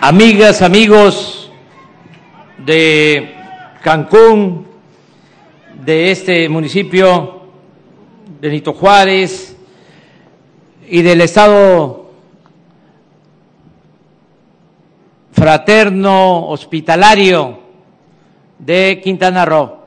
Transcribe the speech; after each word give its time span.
amigas, 0.00 0.62
amigos 0.62 1.50
de 2.64 3.34
Cancún, 3.82 4.66
de 5.84 6.10
este 6.10 6.48
municipio, 6.48 7.42
Benito 8.40 8.72
Juárez 8.72 9.56
y 10.88 11.02
del 11.02 11.20
Estado 11.22 12.10
fraterno, 15.32 16.48
hospitalario 16.48 17.60
de 18.58 19.00
Quintana 19.02 19.44
Roo. 19.44 19.78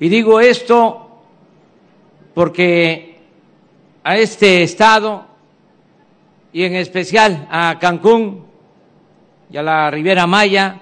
Y 0.00 0.08
digo 0.08 0.40
esto 0.40 1.22
porque 2.34 3.18
a 4.04 4.16
este 4.16 4.62
Estado 4.62 5.26
y 6.52 6.64
en 6.64 6.74
especial 6.76 7.46
a 7.50 7.78
Cancún 7.80 8.41
y 9.52 9.56
a 9.58 9.62
la 9.62 9.90
Riviera 9.90 10.26
Maya 10.26 10.80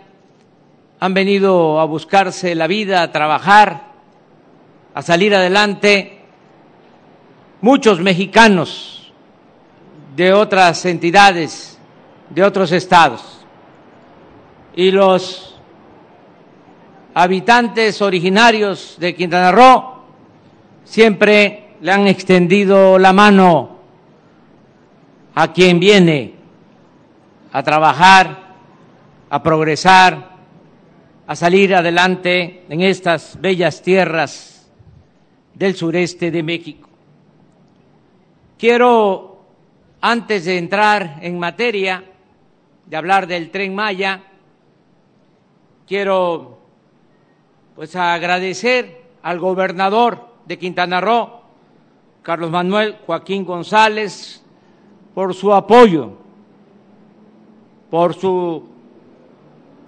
han 1.01 1.13
venido 1.13 1.81
a 1.81 1.85
buscarse 1.87 2.55
la 2.55 2.69
vida, 2.69 3.03
a 3.03 3.11
trabajar, 3.11 3.83
a 4.95 5.03
salir 5.03 5.35
adelante 5.35 6.21
muchos 7.63 7.99
mexicanos 7.99 9.13
de 10.15 10.33
otras 10.33 10.85
entidades, 10.85 11.81
de 12.29 12.45
otros 12.45 12.71
estados. 12.71 13.45
Y 14.77 14.93
los 14.93 15.59
habitantes 17.13 18.01
originarios 18.01 18.95
de 19.01 19.17
Quintana 19.17 19.51
Roo 19.51 20.05
siempre 20.85 21.75
le 21.81 21.91
han 21.91 22.07
extendido 22.07 23.01
la 23.01 23.13
mano 23.13 23.79
a 25.35 25.53
quien 25.53 25.81
viene 25.81 26.35
a 27.53 27.65
trabajar, 27.65 28.50
a 29.31 29.43
progresar, 29.43 30.37
a 31.27 31.37
salir 31.37 31.75
adelante 31.75 32.65
en 32.69 32.81
estas 32.83 33.41
bellas 33.41 33.81
tierras 33.81 34.71
del 35.55 35.77
sureste 35.77 36.33
de 36.33 36.43
México. 36.43 36.89
Quiero, 38.59 39.39
antes 40.01 40.45
de 40.45 40.59
entrar 40.59 41.19
en 41.23 41.39
materia, 41.39 42.05
de 42.87 42.97
hablar 42.97 43.29
del 43.29 43.51
tren 43.51 43.75
Maya, 43.75 44.21
quiero 45.87 46.59
pues 47.77 47.95
agradecer 47.95 49.01
al 49.23 49.39
gobernador 49.39 50.27
de 50.45 50.59
Quintana 50.59 51.01
Roo, 51.01 51.41
Carlos 52.23 52.51
Manuel 52.51 52.97
Joaquín 53.07 53.45
González, 53.45 54.43
por 55.15 55.35
su 55.35 55.55
apoyo, 55.55 56.15
por 57.91 58.15
su 58.15 58.70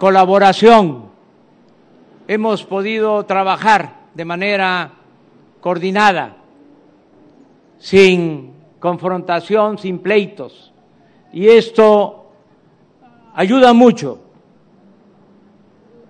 colaboración. 0.02 1.04
Hemos 2.26 2.64
podido 2.64 3.24
trabajar 3.24 4.00
de 4.12 4.24
manera 4.24 4.90
coordinada, 5.60 6.38
sin 7.78 8.50
confrontación, 8.80 9.78
sin 9.78 10.00
pleitos. 10.00 10.72
Y 11.32 11.46
esto 11.46 12.32
ayuda 13.36 13.72
mucho. 13.74 14.18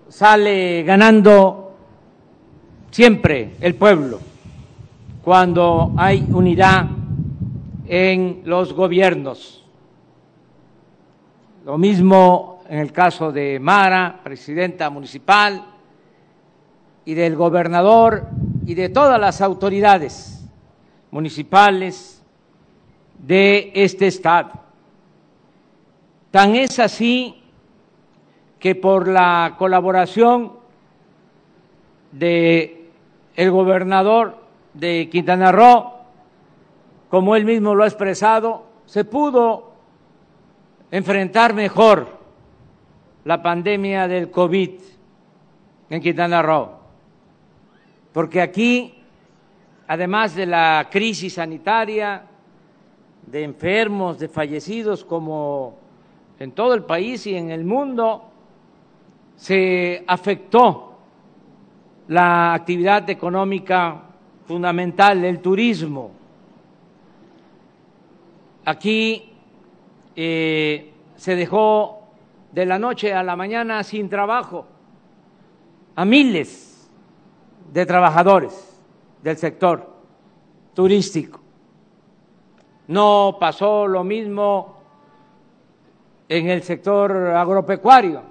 Sale 0.09 0.85
ganando 0.85 1.75
siempre 2.91 3.57
el 3.61 3.75
pueblo 3.75 4.21
cuando 5.23 5.93
hay 5.99 6.27
unidad 6.31 6.87
en 7.87 8.41
los 8.47 8.73
gobiernos. 8.73 9.63
Lo 11.67 11.77
mismo 11.77 12.52
en 12.73 12.79
el 12.79 12.91
caso 12.91 13.31
de 13.31 13.61
Mara, 13.61 14.21
presidenta 14.25 14.89
municipal, 14.89 15.63
y 17.05 17.13
del 17.13 17.37
gobernador 17.37 18.29
y 18.65 18.73
de 18.73 18.89
todas 18.89 19.21
las 19.21 19.43
autoridades 19.43 20.43
municipales 21.11 22.25
de 23.19 23.73
este 23.75 24.07
estado. 24.07 24.53
Tan 26.31 26.55
es 26.55 26.79
así 26.79 27.43
que 28.59 28.75
por 28.75 29.07
la 29.07 29.57
colaboración 29.59 30.53
de 32.11 32.89
el 33.37 33.51
gobernador 33.51 34.39
de 34.73 35.11
Quintana 35.13 35.53
Roo, 35.53 35.93
como 37.11 37.37
él 37.37 37.45
mismo 37.45 37.75
lo 37.75 37.85
ha 37.85 37.89
expresado, 37.89 38.65
se 38.87 39.05
pudo 39.05 39.73
enfrentar 40.91 41.53
mejor 41.53 42.22
la 43.25 43.43
pandemia 43.43 44.09
del 44.09 44.31
COVID 44.31 44.71
en 45.91 46.01
Quintana 46.01 46.43
Roo 46.43 46.83
porque 48.13 48.41
aquí, 48.41 48.95
además 49.89 50.35
de 50.35 50.47
la 50.47 50.89
crisis 50.91 51.35
sanitaria, 51.35 52.25
de 53.27 53.43
enfermos, 53.43 54.19
de 54.19 54.29
fallecidos, 54.29 55.05
como 55.05 55.79
en 56.39 56.53
todo 56.53 56.75
el 56.75 56.85
país 56.85 57.27
y 57.27 57.35
en 57.35 57.51
el 57.51 57.65
mundo, 57.65 58.25
se 59.37 60.05
afectó 60.07 60.99
la 62.09 62.53
actividad 62.53 63.09
económica 63.09 64.03
fundamental, 64.45 65.25
el 65.25 65.41
turismo. 65.41 66.11
Aquí 68.65 69.33
eh, 70.15 70.93
se 71.17 71.35
dejó 71.35 72.02
de 72.53 72.67
la 72.67 72.79
noche 72.79 73.13
a 73.13 73.23
la 73.23 73.35
mañana 73.35 73.83
sin 73.83 74.09
trabajo 74.09 74.67
a 75.97 76.05
miles 76.05 76.91
de 77.73 77.87
trabajadores 77.87 78.79
del 79.23 79.37
sector 79.37 79.91
turístico. 80.75 81.41
No 82.89 83.37
pasó 83.41 83.87
lo 83.87 84.05
mismo 84.05 84.77
en 86.29 86.49
el 86.49 86.63
sector 86.63 87.13
agropecuario, 87.13 88.23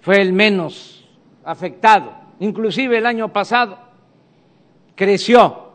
fue 0.00 0.20
el 0.20 0.32
menos 0.32 1.08
afectado. 1.44 2.12
Inclusive 2.40 2.98
el 2.98 3.06
año 3.06 3.32
pasado 3.32 3.78
creció 4.94 5.70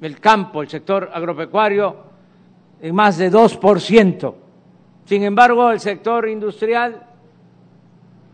el 0.00 0.20
campo, 0.20 0.62
el 0.62 0.68
sector 0.68 1.10
agropecuario, 1.12 1.96
en 2.80 2.94
más 2.94 3.16
de 3.16 3.32
2%. 3.32 4.34
Sin 5.04 5.22
embargo, 5.22 5.70
el 5.70 5.80
sector 5.80 6.28
industrial 6.28 7.06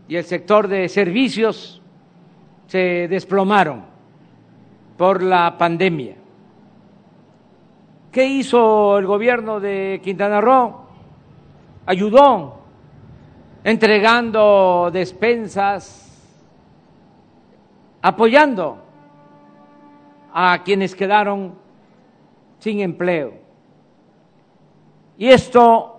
y 0.07 0.15
el 0.15 0.23
sector 0.23 0.67
de 0.67 0.87
servicios 0.87 1.81
se 2.67 3.07
desplomaron 3.09 3.83
por 4.97 5.21
la 5.21 5.57
pandemia. 5.57 6.15
¿Qué 8.11 8.25
hizo 8.25 8.97
el 8.97 9.05
gobierno 9.05 9.59
de 9.59 9.99
Quintana 10.03 10.39
Roo? 10.39 10.85
Ayudó 11.85 12.59
entregando 13.63 14.89
despensas, 14.91 16.07
apoyando 18.01 18.77
a 20.33 20.61
quienes 20.63 20.95
quedaron 20.95 21.55
sin 22.59 22.79
empleo. 22.79 23.33
Y 25.17 25.27
esto 25.27 25.90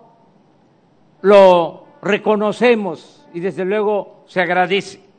lo 1.22 1.86
reconocemos 2.02 3.26
y 3.32 3.40
desde 3.40 3.64
luego 3.64 4.24
se 4.26 4.40
agradece 4.40 5.12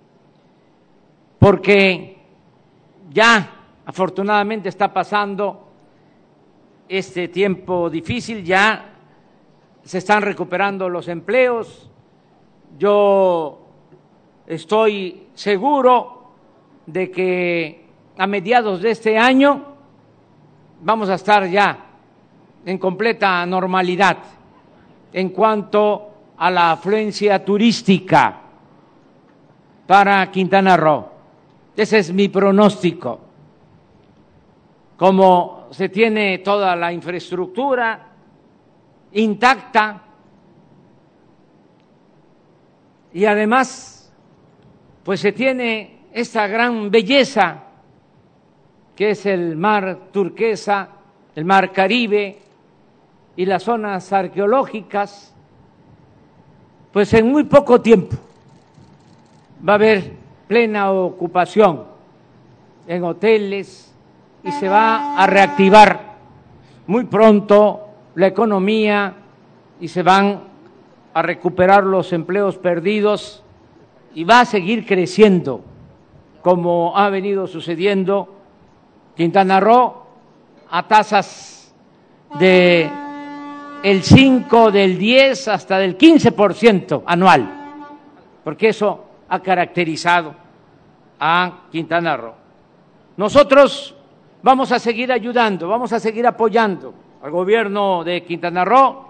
porque 1.44 2.18
ya 3.12 3.50
afortunadamente 3.86 4.70
está 4.70 4.94
pasando 4.94 5.68
este 6.88 7.28
tiempo 7.28 7.90
difícil, 7.90 8.46
ya 8.46 8.94
se 9.84 9.98
están 9.98 10.22
recuperando 10.22 10.88
los 10.88 11.10
empleos. 11.10 11.90
Yo 12.78 13.60
estoy 14.48 15.28
seguro 15.34 16.32
de 16.86 17.12
que 17.12 17.86
a 18.18 18.26
mediados 18.26 18.82
de 18.82 18.92
este 18.92 19.18
año 19.18 19.66
vamos 20.82 21.10
a 21.10 21.16
estar 21.16 21.46
ya 21.50 21.78
en 22.66 22.78
completa 22.78 23.46
normalidad 23.46 24.18
en 25.14 25.30
cuanto 25.30 26.10
a 26.38 26.50
la 26.50 26.72
afluencia 26.72 27.46
turística 27.46 28.42
para 29.88 30.30
Quintana 30.32 30.76
Roo. 30.76 31.10
Ese 31.76 32.00
es 32.00 32.12
mi 32.12 32.30
pronóstico. 32.30 33.20
Como 34.98 35.68
se 35.72 35.90
tiene 35.90 36.40
toda 36.40 36.76
la 36.76 36.92
infraestructura 36.92 38.10
intacta 39.14 40.02
y 43.14 43.26
además 43.26 44.12
pues 45.04 45.20
se 45.20 45.32
tiene 45.32 46.08
esta 46.14 46.48
gran 46.48 46.90
belleza 46.90 47.64
que 48.96 49.12
es 49.12 49.26
el 49.26 49.56
mar 49.56 50.10
turquesa, 50.12 50.90
el 51.36 51.46
mar 51.46 51.72
Caribe, 51.72 52.38
y 53.36 53.46
las 53.46 53.64
zonas 53.64 54.12
arqueológicas, 54.14 55.34
pues 56.92 57.14
en 57.14 57.32
muy 57.32 57.44
poco 57.46 57.82
tiempo 57.82 58.16
va 59.68 59.74
a 59.74 59.76
haber 59.76 60.14
plena 60.48 60.92
ocupación 60.92 61.86
en 62.88 63.04
hoteles 63.04 63.94
y 64.44 64.52
se 64.52 64.68
va 64.68 65.18
a 65.18 65.26
reactivar 65.26 66.14
muy 66.86 67.06
pronto 67.06 67.88
la 68.16 68.28
economía 68.28 69.16
y 69.80 69.88
se 69.88 70.04
van 70.04 70.42
a 71.14 71.22
recuperar 71.22 71.84
los 71.84 72.12
empleos 72.14 72.58
perdidos 72.58 73.44
y 74.14 74.26
va 74.26 74.42
a 74.42 74.46
seguir 74.46 74.86
creciendo 74.86 75.62
como 76.42 76.96
ha 76.98 77.10
venido 77.10 77.48
sucediendo 77.48 78.36
Quintana 79.16 79.60
Roo 79.60 80.04
a 80.70 80.88
tasas 80.88 81.74
de 82.38 82.90
el 83.84 84.02
5, 84.02 84.72
del 84.72 84.98
10 84.98 85.50
hasta 85.50 85.78
del 85.78 85.98
15% 85.98 87.04
anual, 87.06 87.50
porque 88.44 88.70
eso 88.70 89.06
ha 89.28 89.42
caracterizado 89.42 90.34
a 91.20 91.64
Quintana 91.70 92.16
Roo. 92.16 92.34
Nosotros 93.18 93.94
vamos 94.42 94.72
a 94.72 94.80
seguir 94.80 95.12
ayudando, 95.12 95.68
vamos 95.68 95.92
a 95.92 96.00
seguir 96.00 96.26
apoyando 96.26 96.94
al 97.22 97.30
gobierno 97.32 98.06
de 98.06 98.24
Quintana 98.24 98.64
Roo 98.64 99.06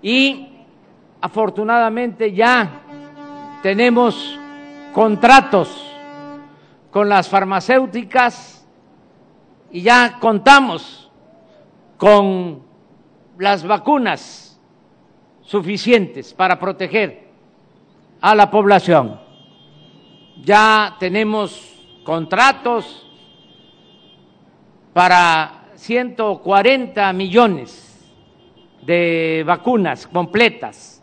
y 0.00 0.48
afortunadamente 1.20 2.32
ya 2.32 2.80
tenemos 3.62 4.38
contratos 4.94 5.94
con 6.90 7.10
las 7.10 7.28
farmacéuticas 7.28 8.66
y 9.70 9.82
ya 9.82 10.18
contamos 10.18 11.10
con 11.98 12.71
las 13.42 13.66
vacunas 13.66 14.56
suficientes 15.40 16.32
para 16.32 16.60
proteger 16.60 17.26
a 18.20 18.36
la 18.36 18.48
población. 18.48 19.20
Ya 20.44 20.94
tenemos 21.00 21.74
contratos 22.04 23.04
para 24.92 25.72
140 25.74 27.12
millones 27.14 28.08
de 28.86 29.42
vacunas 29.44 30.06
completas 30.06 31.02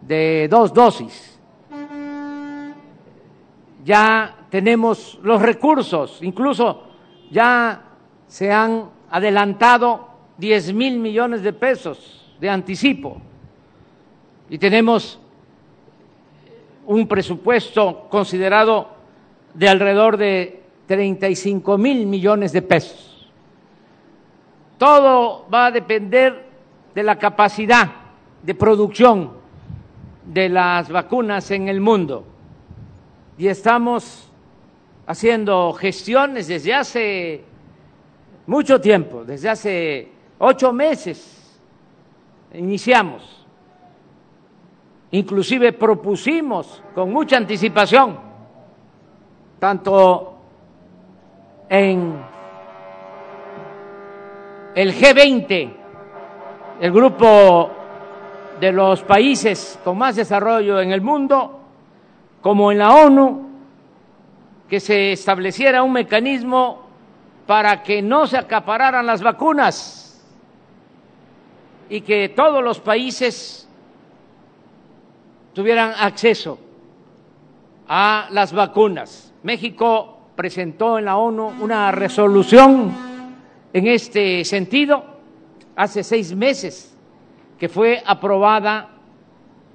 de 0.00 0.48
dos 0.50 0.74
dosis. 0.74 1.38
Ya 3.84 4.34
tenemos 4.50 5.20
los 5.22 5.40
recursos, 5.40 6.18
incluso 6.20 6.82
ya 7.30 7.80
se 8.26 8.52
han 8.52 8.90
adelantado 9.08 10.15
10 10.38 10.72
mil 10.74 10.98
millones 10.98 11.42
de 11.42 11.52
pesos 11.52 12.34
de 12.40 12.50
anticipo 12.50 13.20
y 14.48 14.58
tenemos 14.58 15.18
un 16.86 17.08
presupuesto 17.08 18.06
considerado 18.10 18.88
de 19.54 19.68
alrededor 19.68 20.16
de 20.16 20.62
35 20.86 21.78
mil 21.78 22.06
millones 22.06 22.52
de 22.52 22.62
pesos. 22.62 23.28
Todo 24.78 25.46
va 25.52 25.66
a 25.66 25.70
depender 25.70 26.46
de 26.94 27.02
la 27.02 27.18
capacidad 27.18 27.90
de 28.42 28.54
producción 28.54 29.32
de 30.24 30.48
las 30.48 30.88
vacunas 30.90 31.50
en 31.50 31.68
el 31.68 31.80
mundo 31.80 32.24
y 33.38 33.48
estamos 33.48 34.30
haciendo 35.06 35.72
gestiones 35.72 36.48
desde 36.48 36.74
hace 36.74 37.44
mucho 38.46 38.80
tiempo, 38.80 39.24
desde 39.24 39.48
hace 39.48 40.15
ocho 40.38 40.72
meses 40.72 41.58
iniciamos, 42.54 43.46
inclusive 45.10 45.72
propusimos 45.72 46.82
con 46.94 47.12
mucha 47.12 47.36
anticipación, 47.36 48.18
tanto 49.58 50.34
en 51.68 52.14
el 54.74 54.94
G20, 54.94 55.72
el 56.80 56.92
grupo 56.92 57.70
de 58.60 58.72
los 58.72 59.02
países 59.02 59.78
con 59.84 59.98
más 59.98 60.16
desarrollo 60.16 60.80
en 60.80 60.92
el 60.92 61.00
mundo, 61.00 61.60
como 62.40 62.70
en 62.72 62.78
la 62.78 62.94
ONU, 62.94 63.46
que 64.68 64.80
se 64.80 65.12
estableciera 65.12 65.82
un 65.82 65.92
mecanismo 65.92 66.82
para 67.46 67.82
que 67.82 68.02
no 68.02 68.26
se 68.26 68.36
acapararan 68.36 69.06
las 69.06 69.22
vacunas 69.22 70.05
y 71.88 72.00
que 72.00 72.28
todos 72.30 72.62
los 72.62 72.80
países 72.80 73.68
tuvieran 75.52 75.92
acceso 75.98 76.58
a 77.88 78.28
las 78.30 78.52
vacunas. 78.52 79.32
México 79.42 80.18
presentó 80.34 80.98
en 80.98 81.06
la 81.06 81.16
ONU 81.16 81.54
una 81.60 81.90
resolución 81.92 82.92
en 83.72 83.86
este 83.86 84.44
sentido 84.44 85.04
hace 85.76 86.02
seis 86.02 86.34
meses 86.34 86.96
que 87.58 87.68
fue 87.68 88.02
aprobada 88.04 88.90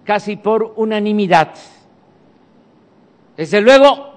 casi 0.04 0.36
por 0.36 0.74
unanimidad. 0.76 1.54
Desde 3.38 3.62
luego, 3.62 4.12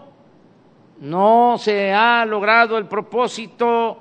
no 1.01 1.57
se 1.59 1.93
ha 1.93 2.25
logrado 2.25 2.79
el 2.79 2.87
propósito 2.87 3.99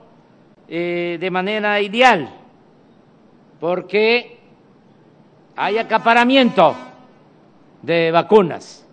eh, 0.68 1.18
de 1.20 1.32
manera 1.32 1.80
ideal, 1.82 2.30
porque 3.64 4.40
hay 5.56 5.78
acaparamiento 5.78 6.76
de 7.82 8.12
vacunas. 8.12 8.86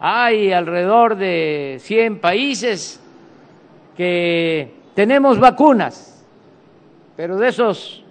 Hay 0.00 0.52
alrededor 0.52 1.14
de 1.14 1.76
100 1.78 2.18
países 2.18 3.00
que 3.96 4.74
tenemos 4.92 5.38
vacunas, 5.38 6.26
pero 7.14 7.36
de 7.36 7.46
esos 7.46 8.02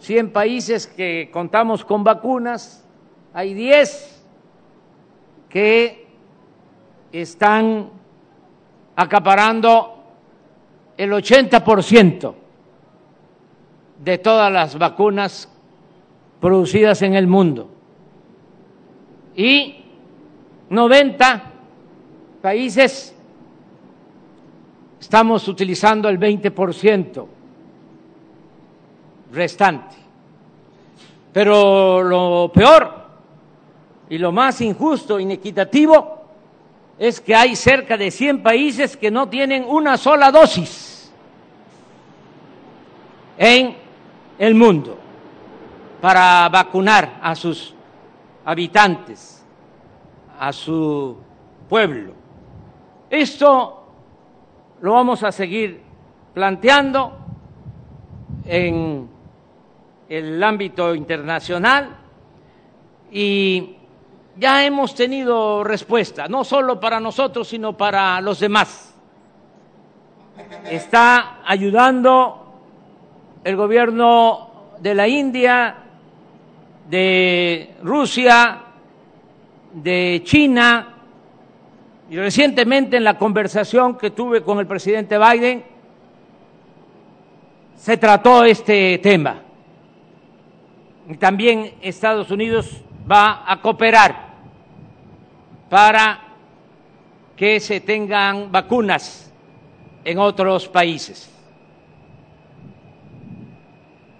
100 0.00 0.32
países 0.32 0.88
que 0.88 1.30
contamos 1.32 1.84
con 1.84 2.02
vacunas, 2.02 2.84
hay 3.32 3.54
10 3.54 4.20
que 5.48 6.08
están 7.12 7.88
acaparando 8.96 9.94
el 10.96 11.12
80% 11.12 12.43
de 13.98 14.18
todas 14.18 14.52
las 14.52 14.78
vacunas 14.78 15.48
producidas 16.40 17.02
en 17.02 17.14
el 17.14 17.26
mundo. 17.26 17.70
Y 19.36 19.84
90 20.68 21.42
países 22.42 23.14
estamos 25.00 25.46
utilizando 25.48 26.08
el 26.08 26.18
20% 26.18 27.26
restante. 29.32 29.96
Pero 31.32 32.02
lo 32.02 32.50
peor 32.52 33.04
y 34.08 34.18
lo 34.18 34.30
más 34.32 34.60
injusto, 34.60 35.18
inequitativo, 35.18 36.22
es 36.98 37.20
que 37.20 37.34
hay 37.34 37.56
cerca 37.56 37.96
de 37.96 38.10
100 38.10 38.42
países 38.42 38.96
que 38.96 39.10
no 39.10 39.28
tienen 39.28 39.64
una 39.66 39.96
sola 39.96 40.30
dosis 40.30 41.12
en 43.36 43.83
el 44.38 44.54
mundo 44.54 44.98
para 46.00 46.48
vacunar 46.48 47.18
a 47.22 47.34
sus 47.34 47.74
habitantes, 48.44 49.44
a 50.38 50.52
su 50.52 51.16
pueblo. 51.68 52.12
Esto 53.08 53.86
lo 54.80 54.92
vamos 54.92 55.22
a 55.22 55.32
seguir 55.32 55.80
planteando 56.34 57.16
en 58.44 59.08
el 60.08 60.42
ámbito 60.42 60.94
internacional 60.94 61.96
y 63.10 63.76
ya 64.36 64.64
hemos 64.64 64.94
tenido 64.94 65.62
respuesta, 65.64 66.28
no 66.28 66.44
solo 66.44 66.80
para 66.80 66.98
nosotros, 67.00 67.48
sino 67.48 67.76
para 67.76 68.20
los 68.20 68.40
demás. 68.40 68.94
Está 70.68 71.38
ayudando 71.46 72.43
el 73.44 73.56
gobierno 73.56 74.50
de 74.80 74.94
la 74.94 75.06
India, 75.06 75.76
de 76.88 77.74
Rusia, 77.82 78.62
de 79.74 80.22
China, 80.24 80.94
y 82.08 82.16
recientemente 82.16 82.96
en 82.96 83.04
la 83.04 83.18
conversación 83.18 83.96
que 83.96 84.10
tuve 84.10 84.42
con 84.42 84.58
el 84.58 84.66
presidente 84.66 85.18
Biden, 85.18 85.64
se 87.76 87.96
trató 87.98 88.44
este 88.44 88.98
tema. 88.98 89.42
Y 91.08 91.16
también 91.16 91.74
Estados 91.82 92.30
Unidos 92.30 92.82
va 93.10 93.44
a 93.46 93.60
cooperar 93.60 94.34
para 95.68 96.20
que 97.36 97.60
se 97.60 97.80
tengan 97.80 98.50
vacunas 98.50 99.30
en 100.04 100.18
otros 100.18 100.68
países. 100.68 101.33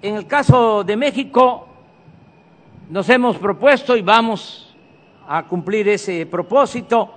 En 0.04 0.16
el 0.16 0.26
caso 0.26 0.84
de 0.84 0.99
México, 0.99 1.66
nos 2.90 3.08
hemos 3.08 3.38
propuesto 3.38 3.96
y 3.96 4.02
vamos 4.02 4.76
a 5.26 5.44
cumplir 5.44 5.88
ese 5.88 6.26
propósito 6.26 7.14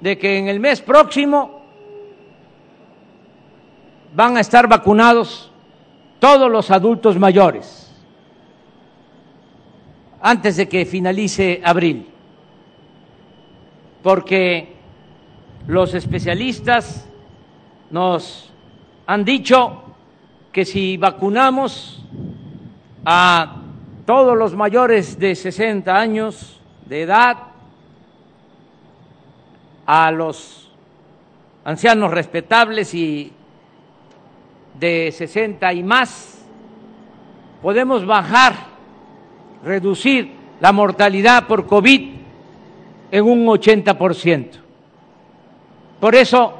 de 0.00 0.16
que 0.16 0.38
en 0.38 0.48
el 0.48 0.58
mes 0.58 0.80
próximo 0.80 1.60
van 4.14 4.38
a 4.38 4.40
estar 4.40 4.66
vacunados 4.66 5.52
todos 6.20 6.50
los 6.50 6.70
adultos 6.70 7.18
mayores 7.18 7.94
antes 10.22 10.56
de 10.56 10.66
que 10.70 10.86
finalice 10.86 11.60
abril, 11.62 12.08
porque 14.02 14.74
los 15.66 15.92
especialistas 15.92 17.06
nos 17.90 18.50
han 19.06 19.22
dicho 19.22 19.91
que 20.52 20.66
si 20.66 20.98
vacunamos 20.98 22.04
a 23.04 23.56
todos 24.04 24.36
los 24.36 24.54
mayores 24.54 25.18
de 25.18 25.34
60 25.34 25.96
años 25.96 26.60
de 26.84 27.02
edad, 27.02 27.38
a 29.86 30.10
los 30.10 30.70
ancianos 31.64 32.10
respetables 32.10 32.92
y 32.94 33.32
de 34.78 35.10
60 35.10 35.72
y 35.72 35.82
más, 35.82 36.44
podemos 37.62 38.04
bajar, 38.04 38.54
reducir 39.64 40.32
la 40.60 40.72
mortalidad 40.72 41.46
por 41.46 41.66
COVID 41.66 42.10
en 43.10 43.24
un 43.24 43.46
80%. 43.46 44.48
Por 45.98 46.14
eso 46.14 46.58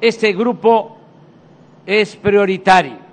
este 0.00 0.32
grupo 0.32 0.96
es 1.86 2.16
prioritario 2.16 3.07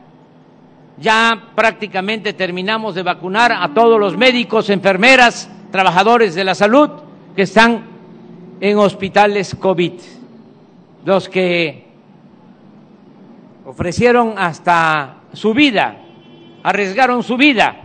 ya 0.98 1.50
prácticamente 1.56 2.34
terminamos 2.34 2.96
de 2.96 3.04
vacunar 3.04 3.52
a 3.52 3.74
todos 3.74 4.00
los 4.00 4.18
médicos, 4.18 4.70
enfermeras, 4.70 5.50
trabajadores 5.72 6.36
de 6.36 6.44
la 6.44 6.56
salud 6.56 6.90
que 7.36 7.42
están 7.44 7.84
en 8.62 8.78
hospitales 8.78 9.56
COVID, 9.56 9.94
los 11.04 11.28
que 11.28 11.86
ofrecieron 13.66 14.36
hasta 14.38 15.18
su 15.34 15.54
vida, 15.54 15.98
arriesgaron 16.64 17.24
su 17.24 17.36
vida 17.36 17.75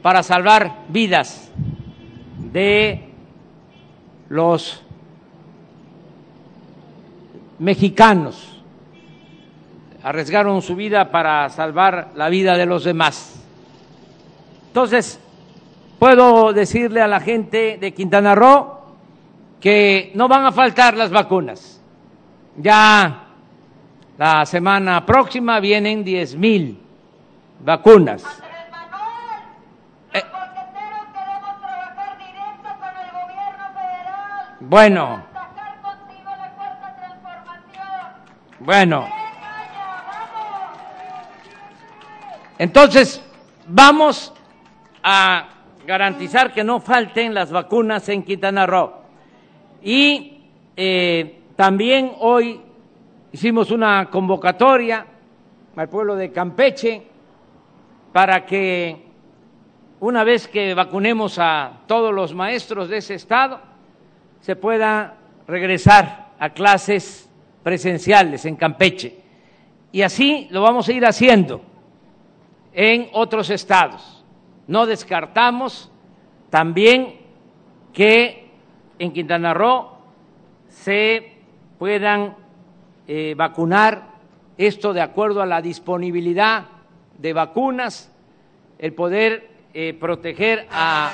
para 0.00 0.22
salvar 0.22 0.84
vidas 0.88 1.50
de 2.52 3.08
los 4.28 4.82
mexicanos 7.58 8.51
arriesgaron 10.02 10.62
su 10.62 10.74
vida 10.74 11.10
para 11.10 11.48
salvar 11.48 12.10
la 12.14 12.28
vida 12.28 12.56
de 12.56 12.66
los 12.66 12.84
demás. 12.84 13.40
Entonces, 14.68 15.20
puedo 15.98 16.52
decirle 16.52 17.00
a 17.00 17.06
la 17.06 17.20
gente 17.20 17.78
de 17.80 17.92
Quintana 17.92 18.34
Roo 18.34 18.80
que 19.60 20.10
no 20.14 20.28
van 20.28 20.46
a 20.46 20.52
faltar 20.52 20.96
las 20.96 21.10
vacunas. 21.10 21.80
Ya 22.56 23.26
la 24.18 24.44
semana 24.44 25.06
próxima 25.06 25.60
vienen 25.60 26.04
10 26.04 26.36
mil 26.36 26.78
vacunas. 27.60 28.24
Bueno. 34.60 35.22
Bueno. 38.60 39.21
Entonces, 42.62 43.20
vamos 43.66 44.32
a 45.02 45.48
garantizar 45.84 46.54
que 46.54 46.62
no 46.62 46.78
falten 46.78 47.34
las 47.34 47.50
vacunas 47.50 48.08
en 48.08 48.22
Quintana 48.22 48.66
Roo. 48.66 48.92
Y 49.82 50.44
eh, 50.76 51.40
también 51.56 52.12
hoy 52.20 52.60
hicimos 53.32 53.72
una 53.72 54.08
convocatoria 54.08 55.04
al 55.74 55.88
pueblo 55.88 56.14
de 56.14 56.30
Campeche 56.30 57.02
para 58.12 58.46
que 58.46 59.06
una 59.98 60.22
vez 60.22 60.46
que 60.46 60.72
vacunemos 60.72 61.40
a 61.40 61.80
todos 61.88 62.14
los 62.14 62.32
maestros 62.32 62.88
de 62.88 62.98
ese 62.98 63.14
estado, 63.14 63.60
se 64.40 64.54
pueda 64.54 65.16
regresar 65.48 66.28
a 66.38 66.50
clases 66.50 67.28
presenciales 67.64 68.44
en 68.44 68.54
Campeche. 68.54 69.16
Y 69.90 70.02
así 70.02 70.46
lo 70.52 70.62
vamos 70.62 70.86
a 70.86 70.92
ir 70.92 71.04
haciendo 71.04 71.71
en 72.72 73.08
otros 73.12 73.50
estados. 73.50 74.24
No 74.66 74.86
descartamos 74.86 75.90
también 76.50 77.20
que 77.92 78.50
en 78.98 79.12
Quintana 79.12 79.54
Roo 79.54 79.90
se 80.68 81.32
puedan 81.78 82.36
eh, 83.06 83.34
vacunar, 83.36 84.12
esto 84.56 84.92
de 84.92 85.00
acuerdo 85.00 85.42
a 85.42 85.46
la 85.46 85.60
disponibilidad 85.60 86.66
de 87.18 87.32
vacunas, 87.32 88.12
el 88.78 88.92
poder 88.92 89.50
eh, 89.74 89.96
proteger 89.98 90.68
a 90.70 91.10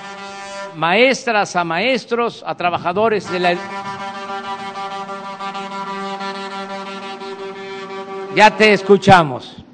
maestras, 0.77 1.57
a 1.57 1.65
maestros, 1.65 2.45
a 2.47 2.57
trabajadores 2.57 3.31
de 3.31 3.39
la... 3.39 3.55
Ya 8.35 8.57
te 8.57 8.73
escuchamos 8.73 9.65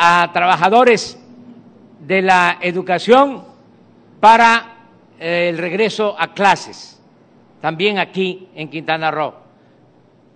a 0.00 0.30
trabajadores 0.32 1.18
de 2.06 2.22
la 2.22 2.58
educación 2.60 3.42
para 4.20 4.76
eh, 5.18 5.48
el 5.48 5.58
regreso 5.58 6.14
a 6.16 6.32
clases, 6.32 7.02
también 7.60 7.98
aquí 7.98 8.48
en 8.54 8.70
Quintana 8.70 9.10
Roo, 9.10 9.34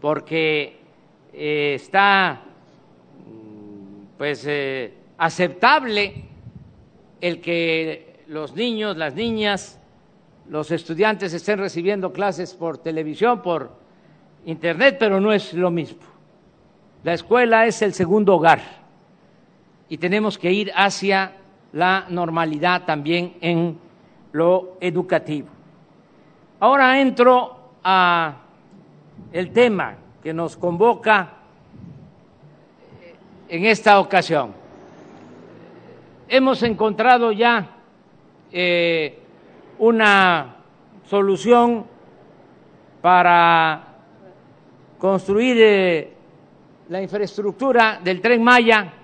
porque 0.00 0.80
eh, 1.32 1.74
está 1.76 2.42
mm, 3.24 4.18
pues 4.18 4.44
eh, 4.48 4.94
aceptable 5.16 6.24
el 7.20 7.40
que 7.40 8.24
los 8.26 8.56
niños, 8.56 8.96
las 8.96 9.14
niñas, 9.14 9.78
los 10.50 10.72
estudiantes 10.72 11.32
estén 11.34 11.60
recibiendo 11.60 12.12
clases 12.12 12.52
por 12.52 12.78
televisión, 12.78 13.40
por 13.42 13.70
internet, 14.44 14.96
pero 14.98 15.20
no 15.20 15.32
es 15.32 15.54
lo 15.54 15.70
mismo. 15.70 16.02
La 17.04 17.14
escuela 17.14 17.64
es 17.64 17.80
el 17.82 17.94
segundo 17.94 18.34
hogar 18.34 18.81
y 19.92 19.98
tenemos 19.98 20.38
que 20.38 20.50
ir 20.50 20.72
hacia 20.74 21.34
la 21.74 22.06
normalidad 22.08 22.86
también 22.86 23.34
en 23.42 23.78
lo 24.32 24.78
educativo. 24.80 25.48
Ahora 26.60 26.98
entro 26.98 27.74
a 27.84 28.36
el 29.30 29.52
tema 29.52 29.96
que 30.22 30.32
nos 30.32 30.56
convoca 30.56 31.34
en 33.50 33.66
esta 33.66 34.00
ocasión. 34.00 34.54
Hemos 36.26 36.62
encontrado 36.62 37.30
ya 37.30 37.68
eh, 38.50 39.18
una 39.78 40.56
solución 41.04 41.84
para 43.02 43.88
construir 44.98 45.58
eh, 45.60 46.12
la 46.88 47.02
infraestructura 47.02 48.00
del 48.02 48.22
tren 48.22 48.42
Maya 48.42 48.94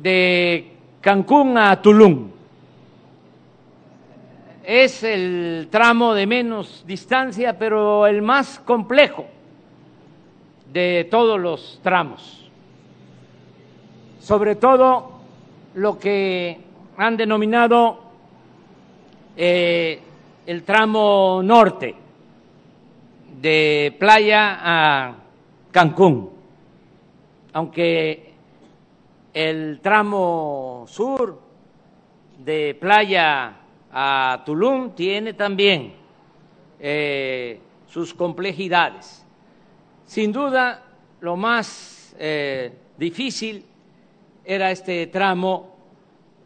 de 0.00 0.72
Cancún 1.00 1.58
a 1.58 1.80
Tulum. 1.80 2.30
Es 4.64 5.02
el 5.02 5.68
tramo 5.70 6.14
de 6.14 6.26
menos 6.26 6.84
distancia, 6.86 7.58
pero 7.58 8.06
el 8.06 8.22
más 8.22 8.58
complejo 8.60 9.26
de 10.72 11.06
todos 11.10 11.38
los 11.38 11.80
tramos. 11.82 12.50
Sobre 14.20 14.56
todo 14.56 15.12
lo 15.74 15.98
que 15.98 16.58
han 16.96 17.16
denominado 17.16 17.98
eh, 19.36 20.00
el 20.46 20.62
tramo 20.62 21.42
norte 21.42 21.94
de 23.40 23.94
playa 23.98 24.58
a 24.62 25.14
Cancún, 25.70 26.30
aunque 27.52 28.23
el 29.34 29.80
tramo 29.82 30.84
sur 30.86 31.40
de 32.38 32.76
playa 32.80 33.56
a 33.92 34.42
Tulum 34.46 34.94
tiene 34.94 35.34
también 35.34 35.92
eh, 36.78 37.58
sus 37.86 38.14
complejidades. 38.14 39.26
Sin 40.06 40.30
duda, 40.30 40.82
lo 41.20 41.36
más 41.36 42.14
eh, 42.18 42.72
difícil 42.96 43.64
era 44.44 44.70
este 44.70 45.08
tramo 45.08 45.74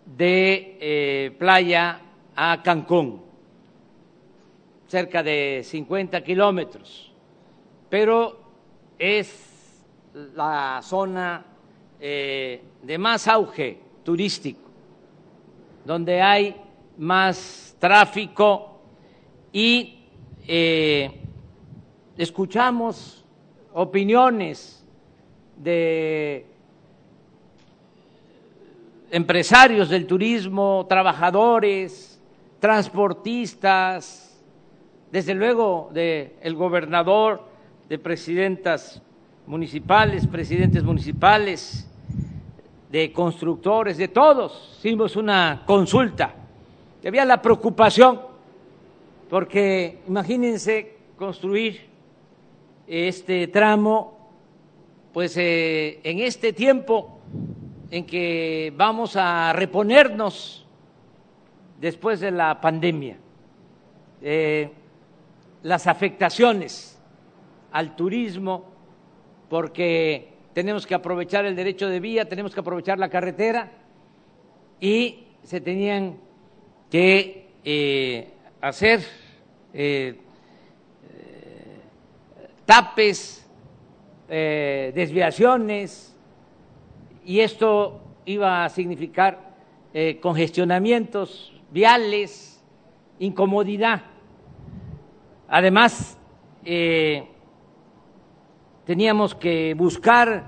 de 0.07 0.79
eh, 0.81 1.37
playa 1.39 2.01
a 2.37 2.63
Cancún, 2.63 3.23
cerca 4.87 5.23
de 5.23 5.61
50 5.63 6.23
kilómetros, 6.25 7.13
pero 7.91 8.41
es 8.99 9.85
la 10.35 10.81
zona 10.83 11.45
de 12.01 12.97
más 12.99 13.27
auge 13.27 13.79
turístico, 14.05 14.71
donde 15.85 16.23
hay 16.23 16.57
más 16.97 17.77
tráfico 17.79 18.81
y 19.53 19.99
eh, 20.47 21.11
escuchamos 22.17 23.25
opiniones 23.73 24.85
de 25.57 26.47
empresarios 29.11 29.89
del 29.89 30.07
turismo, 30.07 30.87
trabajadores, 30.89 32.21
transportistas, 32.61 34.41
desde 35.11 35.35
luego 35.35 35.91
del 35.93 36.33
el 36.43 36.55
gobernador, 36.55 37.43
de 37.89 37.99
presidentas 37.99 39.01
municipales, 39.47 40.27
presidentes 40.27 40.85
municipales, 40.85 41.88
de 42.91 43.13
constructores, 43.13 43.97
de 43.97 44.09
todos. 44.09 44.77
Hicimos 44.79 45.17
una 45.17 45.63
consulta. 45.67 46.35
había 47.07 47.25
la 47.25 47.41
preocupación, 47.41 48.21
porque 49.29 50.01
imagínense 50.09 50.97
construir 51.17 51.87
este 52.87 53.49
tramo, 53.49 54.31
pues 55.13 55.37
eh, 55.37 56.01
en 56.03 56.21
este 56.21 56.53
tiempo 56.53 57.19
en 57.91 58.07
que 58.07 58.73
vamos 58.77 59.17
a 59.17 59.53
reponernos 59.53 60.67
después 61.81 62.21
de 62.21 62.31
la 62.31 62.61
pandemia, 62.61 63.17
eh, 64.23 64.71
las 65.63 65.87
afectaciones 65.87 66.99
al 67.73 67.95
turismo, 67.95 68.65
porque 69.49 70.38
tenemos 70.59 70.89
que 70.89 70.95
aprovechar 70.97 71.45
el 71.45 71.55
derecho 71.55 71.89
de 71.89 72.01
vía, 72.01 72.29
tenemos 72.29 72.53
que 72.53 72.59
aprovechar 72.59 72.99
la 72.99 73.09
carretera 73.09 73.71
y 74.81 75.29
se 75.45 75.61
tenían 75.61 76.17
que 76.91 77.47
eh, 77.65 78.33
hacer 78.61 79.05
eh, 79.73 80.19
tapes, 82.67 83.47
desviaciones, 84.29 86.17
y 87.25 87.39
esto 87.39 88.01
iba 88.25 88.65
a 88.65 88.69
significar 88.69 89.55
eh, 89.95 90.19
congestionamientos 90.21 91.55
viales, 91.71 92.61
incomodidad. 93.21 94.03
Además, 95.47 96.19
eh, 96.65 97.29
teníamos 98.89 99.35
que 99.35 99.75
buscar 99.75 100.45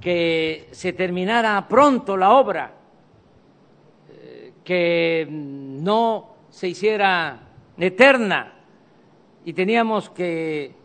que 0.00 0.68
se 0.70 0.92
terminara 0.92 1.66
pronto 1.66 2.16
la 2.16 2.30
obra, 2.30 2.72
eh, 4.08 4.52
que 4.62 5.26
no 5.28 6.36
se 6.48 6.68
hiciera 6.68 7.40
eterna 7.76 8.52
y 9.44 9.52
teníamos 9.52 10.10
que 10.10 10.76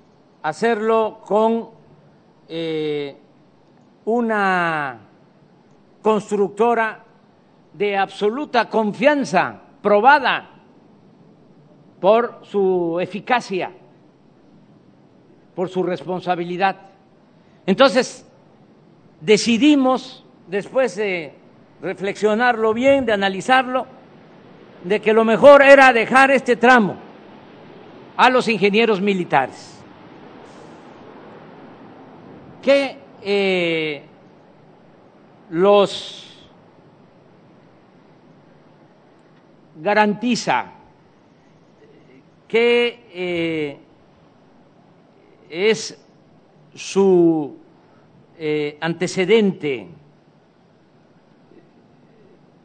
hacerlo 0.42 1.22
con 1.24 1.70
una 4.06 5.00
constructora 6.02 7.06
de 7.74 7.96
absoluta 7.96 8.68
confianza, 8.68 9.62
probada 9.84 10.50
por 12.00 12.40
su 12.42 12.98
eficacia, 13.00 13.72
por 15.56 15.70
su 15.70 15.84
responsabilidad. 15.84 16.78
Entonces, 17.66 18.26
decidimos, 19.20 20.24
después 20.48 20.96
de 20.96 21.34
reflexionarlo 21.82 22.74
bien, 22.74 23.06
de 23.06 23.14
analizarlo, 23.14 23.86
de 24.84 25.00
que 25.00 25.14
lo 25.14 25.24
mejor 25.24 25.62
era 25.62 25.94
dejar 25.94 26.32
este 26.32 26.56
tramo 26.56 26.96
a 28.18 28.30
los 28.30 28.48
ingenieros 28.48 29.02
militares, 29.02 29.78
que 32.62 32.98
eh, 33.24 34.04
los 35.50 36.32
garantiza 39.82 40.66
que 42.48 43.06
eh, 43.14 43.78
es 45.52 46.02
su 46.74 47.58
eh, 48.40 48.78
antecedente 48.80 49.90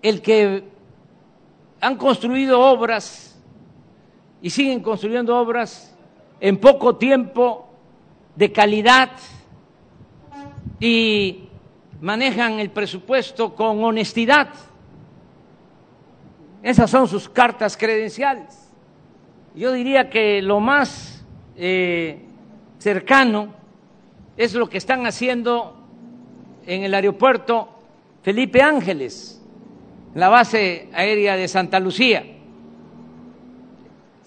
el 0.01 0.23
que 0.23 0.63
han 1.81 1.97
construido 1.97 2.61
obras 2.61 3.37
y 4.41 4.51
siguen 4.51 4.81
construyendo 4.81 5.37
obras 5.37 5.97
en 6.39 6.59
poco 6.59 6.95
tiempo 6.95 7.69
de 8.37 8.53
calidad 8.53 9.11
y 10.79 11.49
manejan 12.01 12.61
el 12.61 12.71
presupuesto 12.71 13.55
con 13.57 13.83
honestidad. 13.83 14.51
Esas 16.63 16.89
son 16.89 17.09
sus 17.09 17.29
cartas 17.29 17.77
credenciales. 17.77 18.71
Yo 19.57 19.73
diría 19.73 20.09
que 20.09 20.41
lo 20.41 20.61
más 20.61 21.25
eh, 21.57 22.26
cercano 22.79 23.55
es 24.37 24.55
lo 24.55 24.69
que 24.69 24.79
están 24.79 25.07
haciendo 25.07 25.77
en 26.67 26.83
el 26.83 26.95
aeropuerto 26.95 27.69
Felipe 28.23 28.61
Ángeles, 28.61 29.43
la 30.15 30.29
base 30.29 30.89
aérea 30.93 31.37
de 31.37 31.49
Santa 31.49 31.79
Lucía. 31.79 32.25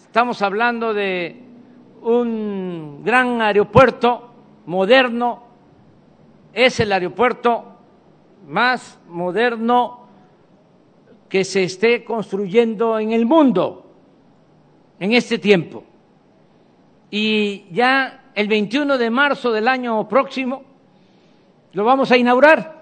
Estamos 0.01 0.41
hablando 0.41 0.93
de 0.93 1.43
un 2.01 3.01
gran 3.03 3.41
aeropuerto 3.41 4.29
moderno, 4.65 5.43
es 6.53 6.79
el 6.79 6.91
aeropuerto 6.91 7.65
más 8.47 8.99
moderno 9.07 10.07
que 11.27 11.43
se 11.43 11.63
esté 11.63 12.03
construyendo 12.03 12.97
en 12.97 13.11
el 13.11 13.25
mundo 13.25 13.85
en 14.99 15.13
este 15.13 15.37
tiempo. 15.37 15.83
Y 17.11 17.65
ya 17.71 18.18
el 18.35 18.47
21 18.47 18.97
de 18.97 19.09
marzo 19.09 19.51
del 19.51 19.67
año 19.67 20.07
próximo 20.07 20.63
lo 21.73 21.83
vamos 21.83 22.11
a 22.11 22.17
inaugurar. 22.17 22.79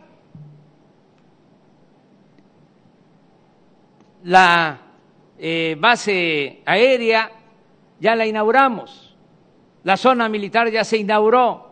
La 4.24 4.80
eh, 5.38 5.76
base 5.80 6.62
aérea 6.66 7.32
ya 8.00 8.16
la 8.16 8.26
inauguramos, 8.26 9.16
la 9.84 9.98
zona 9.98 10.30
militar 10.30 10.70
ya 10.70 10.84
se 10.84 10.98
inauguró. 10.98 11.68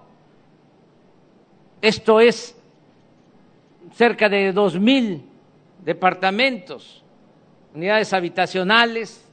Esto 1.81 2.19
es 2.19 2.55
cerca 3.93 4.29
de 4.29 4.51
dos 4.51 4.79
mil 4.79 5.29
departamentos, 5.83 7.03
unidades 7.73 8.11
habitacionales, 8.13 9.29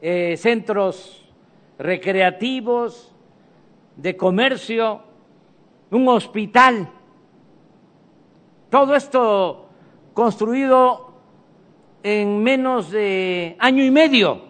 eh, 0.00 0.36
centros 0.36 1.24
recreativos, 1.78 3.13
de 3.96 4.16
comercio, 4.16 5.00
un 5.90 6.08
hospital. 6.08 6.88
Todo 8.70 8.94
esto 8.94 9.68
construido 10.12 11.12
en 12.02 12.42
menos 12.42 12.90
de 12.90 13.56
año 13.58 13.84
y 13.84 13.90
medio, 13.90 14.42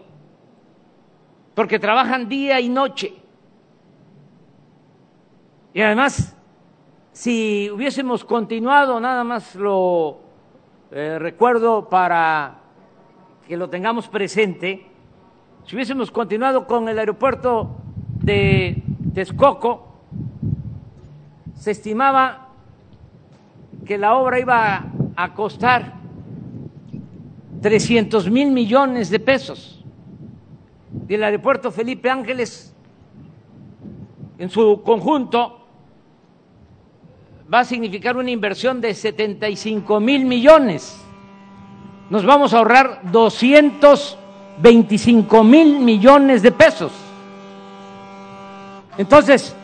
porque 1.55 1.79
trabajan 1.79 2.29
día 2.29 2.61
y 2.61 2.69
noche. 2.69 3.15
Y 5.73 5.81
además 5.81 6.35
si 7.15 7.71
hubiésemos 7.71 8.25
continuado, 8.25 8.99
nada 8.99 9.23
más 9.23 9.55
lo 9.55 10.19
eh, 10.91 11.17
recuerdo 11.21 11.89
para 11.89 12.59
que 13.47 13.57
lo 13.57 13.71
tengamos 13.71 14.09
presente, 14.09 14.85
si 15.65 15.77
hubiésemos 15.77 16.11
continuado 16.11 16.67
con 16.67 16.89
el 16.89 16.99
aeropuerto 16.99 17.77
de 18.21 18.83
Texcoco, 19.15 19.87
se 21.57 21.71
estimaba 21.71 22.49
que 23.87 23.97
la 23.97 24.17
obra 24.17 24.41
iba 24.41 24.87
a 25.15 25.35
costar 25.35 25.95
300 27.63 28.29
mil 28.29 28.51
millones 28.51 29.11
de 29.11 29.21
pesos. 29.21 29.85
Y 31.09 31.15
el 31.15 31.23
aeropuerto 31.23 31.71
Felipe 31.71 32.11
Ángeles, 32.11 32.75
en 34.39 34.51
su 34.51 34.83
conjunto, 34.83 35.61
va 37.53 37.61
a 37.61 37.65
significar 37.65 38.17
una 38.17 38.31
inversión 38.31 38.81
de 38.81 38.95
75 38.95 40.01
mil 40.01 40.25
millones. 40.25 40.99
Nos 42.11 42.27
vamos 42.27 42.53
a 42.53 42.59
ahorrar 42.59 43.13
225 43.13 45.45
mil 45.45 45.79
millones 45.79 46.43
de 46.43 46.51
pesos. 46.51 47.04
Entonces, 48.97 49.55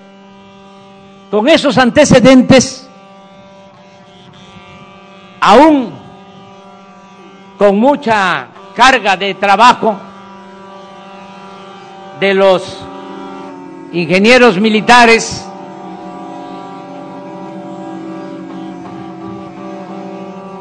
con 1.30 1.48
esos 1.48 1.78
antecedentes, 1.78 2.88
aún 5.40 5.92
con 7.58 7.78
mucha 7.78 8.48
carga 8.74 9.16
de 9.16 9.34
trabajo 9.34 9.96
de 12.18 12.34
los 12.34 12.78
ingenieros 13.92 14.58
militares 14.58 15.44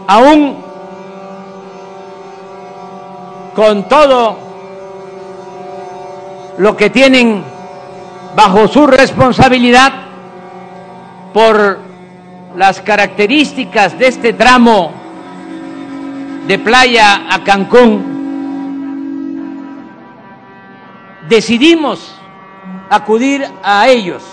aún 0.07 0.57
con 3.55 3.87
todo 3.87 4.37
lo 6.57 6.75
que 6.75 6.89
tienen 6.89 7.43
bajo 8.35 8.67
su 8.67 8.87
responsabilidad 8.87 9.91
por 11.33 11.79
las 12.55 12.81
características 12.81 13.97
de 13.97 14.07
este 14.07 14.33
tramo 14.33 14.91
de 16.47 16.59
playa 16.59 17.27
a 17.29 17.43
Cancún, 17.43 18.19
decidimos 21.27 22.15
acudir 22.89 23.45
a 23.63 23.87
ellos, 23.87 24.23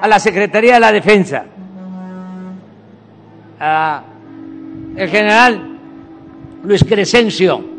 a 0.00 0.06
la 0.06 0.18
Secretaría 0.18 0.74
de 0.74 0.80
la 0.80 0.92
Defensa, 0.92 1.44
a 3.58 4.02
el 4.96 5.08
general 5.08 5.78
Luis 6.62 6.84
Crescencio 6.84 7.76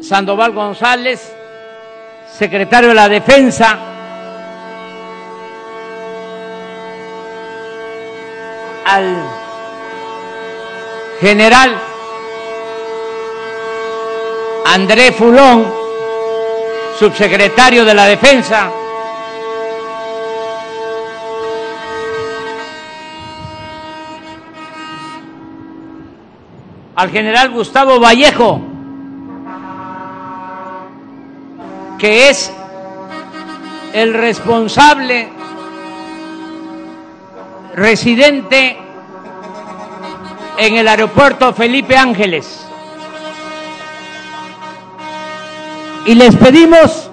Sandoval 0.00 0.52
González, 0.52 1.34
secretario 2.36 2.88
de 2.90 2.94
la 2.94 3.08
Defensa, 3.08 3.78
al 8.84 9.16
general 11.20 11.76
André 14.66 15.12
Fulón, 15.12 15.66
subsecretario 16.98 17.84
de 17.84 17.94
la 17.94 18.06
Defensa, 18.06 18.70
al 26.96 27.10
general 27.10 27.50
Gustavo 27.50 28.00
Vallejo, 28.00 28.67
que 31.98 32.30
es 32.30 32.52
el 33.92 34.14
responsable 34.14 35.28
residente 37.74 38.78
en 40.56 40.76
el 40.76 40.86
aeropuerto 40.86 41.52
Felipe 41.52 41.96
Ángeles. 41.96 42.64
Y 46.06 46.14
les 46.14 46.36
pedimos 46.36 47.10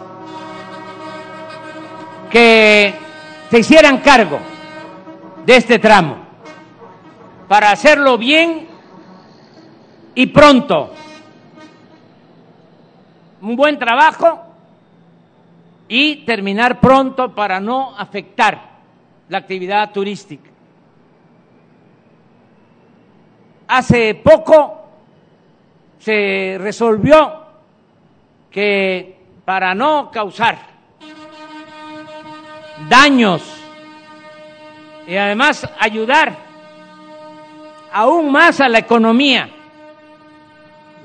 que 2.30 2.94
se 3.50 3.60
hicieran 3.60 3.98
cargo 4.00 4.40
de 5.46 5.56
este 5.58 5.80
tramo 5.80 6.18
para 7.48 7.72
hacerlo 7.72 8.18
bien 8.18 8.68
y 10.14 10.28
pronto. 10.28 10.94
Un 13.42 13.56
buen 13.56 13.78
trabajo 13.78 14.45
y 15.88 16.26
terminar 16.26 16.80
pronto 16.80 17.34
para 17.34 17.60
no 17.60 17.96
afectar 17.98 18.76
la 19.30 19.38
actividad 19.40 19.92
turística. 19.92 20.50
Hace 23.68 24.16
poco 24.16 24.86
se 26.00 26.58
resolvió 26.60 27.46
que 28.52 29.18
para 29.44 29.74
no 29.74 30.12
causar 30.12 30.58
daños 32.90 33.42
y 35.08 35.16
además 35.16 35.68
ayudar 35.80 36.36
aún 37.92 38.32
más 38.32 38.60
a 38.60 38.70
la 38.70 38.80
economía 38.80 39.50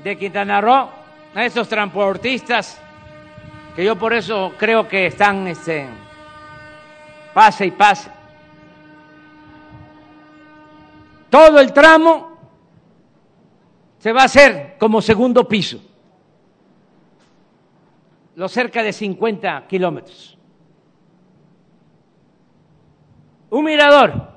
de 0.03 0.17
Quintana 0.17 0.59
Roo, 0.61 0.89
a 1.33 1.45
esos 1.45 1.67
transportistas, 1.67 2.81
que 3.75 3.85
yo 3.85 3.97
por 3.97 4.13
eso 4.13 4.53
creo 4.57 4.87
que 4.87 5.07
están 5.07 5.47
este, 5.47 5.87
pase 7.33 7.65
y 7.65 7.71
pase. 7.71 8.09
Todo 11.29 11.59
el 11.59 11.71
tramo 11.71 12.37
se 13.99 14.11
va 14.11 14.23
a 14.23 14.25
hacer 14.25 14.75
como 14.77 15.01
segundo 15.01 15.47
piso, 15.47 15.79
los 18.35 18.51
cerca 18.51 18.83
de 18.83 18.91
50 18.91 19.67
kilómetros. 19.67 20.37
Un 23.49 23.65
mirador 23.65 24.31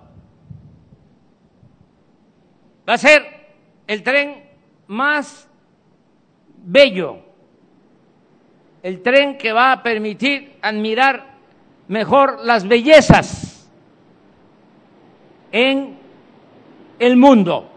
va 2.88 2.94
a 2.94 2.98
ser 2.98 3.22
el 3.86 4.02
tren 4.02 4.50
más 4.86 5.48
bello, 6.58 7.23
el 8.84 9.00
tren 9.00 9.38
que 9.38 9.50
va 9.50 9.72
a 9.72 9.82
permitir 9.82 10.58
admirar 10.60 11.24
mejor 11.88 12.40
las 12.44 12.68
bellezas 12.68 13.66
en 15.50 15.98
el 16.98 17.16
mundo, 17.16 17.70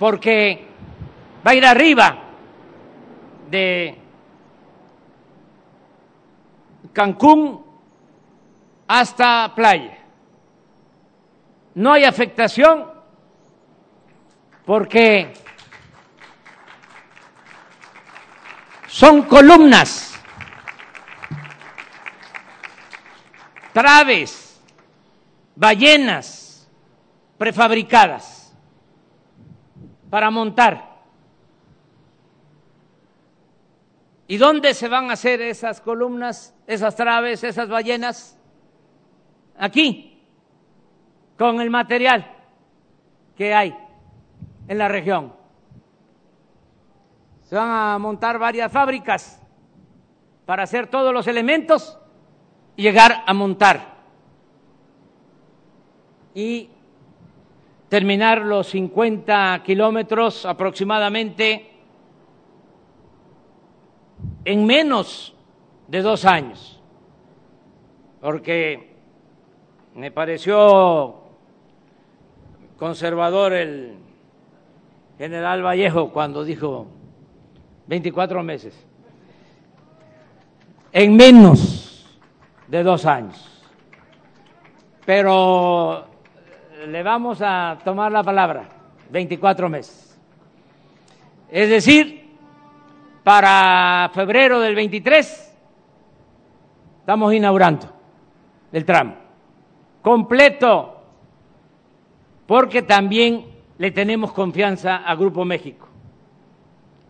porque 0.00 0.66
va 1.46 1.52
a 1.52 1.54
ir 1.54 1.64
arriba 1.64 2.18
de 3.48 3.94
Cancún 6.92 7.64
hasta 8.88 9.54
playa. 9.54 9.96
No 11.76 11.92
hay 11.92 12.02
afectación 12.02 12.84
porque 14.66 15.34
son 18.90 19.22
columnas, 19.22 20.20
traves, 23.72 24.60
ballenas. 25.54 26.48
Prefabricadas. 27.40 28.54
Para 30.10 30.30
montar. 30.30 30.90
¿Y 34.28 34.36
dónde 34.36 34.74
se 34.74 34.88
van 34.88 35.08
a 35.08 35.14
hacer 35.14 35.40
esas 35.40 35.80
columnas, 35.80 36.54
esas 36.66 36.94
traves, 36.94 37.42
esas 37.42 37.70
ballenas? 37.70 38.38
Aquí, 39.56 40.22
con 41.38 41.62
el 41.62 41.70
material 41.70 42.30
que 43.38 43.54
hay 43.54 43.74
en 44.68 44.76
la 44.76 44.88
región 44.88 45.39
se 47.50 47.56
van 47.56 47.68
a 47.68 47.98
montar 47.98 48.38
varias 48.38 48.70
fábricas 48.70 49.42
para 50.46 50.62
hacer 50.62 50.86
todos 50.86 51.12
los 51.12 51.26
elementos 51.26 51.98
y 52.76 52.82
llegar 52.82 53.24
a 53.26 53.34
montar 53.34 53.96
y 56.32 56.68
terminar 57.88 58.42
los 58.42 58.68
50 58.68 59.64
kilómetros 59.64 60.46
aproximadamente 60.46 61.72
en 64.44 64.64
menos 64.64 65.34
de 65.88 66.02
dos 66.02 66.24
años, 66.24 66.80
porque 68.20 68.94
me 69.96 70.12
pareció 70.12 71.16
conservador 72.78 73.54
el 73.54 73.96
general 75.18 75.66
Vallejo 75.66 76.12
cuando 76.12 76.44
dijo 76.44 76.99
24 77.90 78.44
meses. 78.44 78.86
En 80.92 81.16
menos 81.16 82.06
de 82.68 82.84
dos 82.84 83.04
años. 83.04 83.66
Pero 85.04 86.06
le 86.86 87.02
vamos 87.02 87.42
a 87.42 87.76
tomar 87.84 88.12
la 88.12 88.22
palabra, 88.22 88.68
24 89.10 89.68
meses. 89.68 90.16
Es 91.50 91.68
decir, 91.68 92.30
para 93.24 94.08
febrero 94.14 94.60
del 94.60 94.76
23 94.76 95.56
estamos 97.00 97.34
inaugurando 97.34 97.92
el 98.70 98.84
tramo 98.84 99.16
completo, 100.00 101.02
porque 102.46 102.82
también 102.82 103.46
le 103.78 103.90
tenemos 103.90 104.32
confianza 104.32 104.98
a 104.98 105.14
Grupo 105.16 105.44
México 105.44 105.89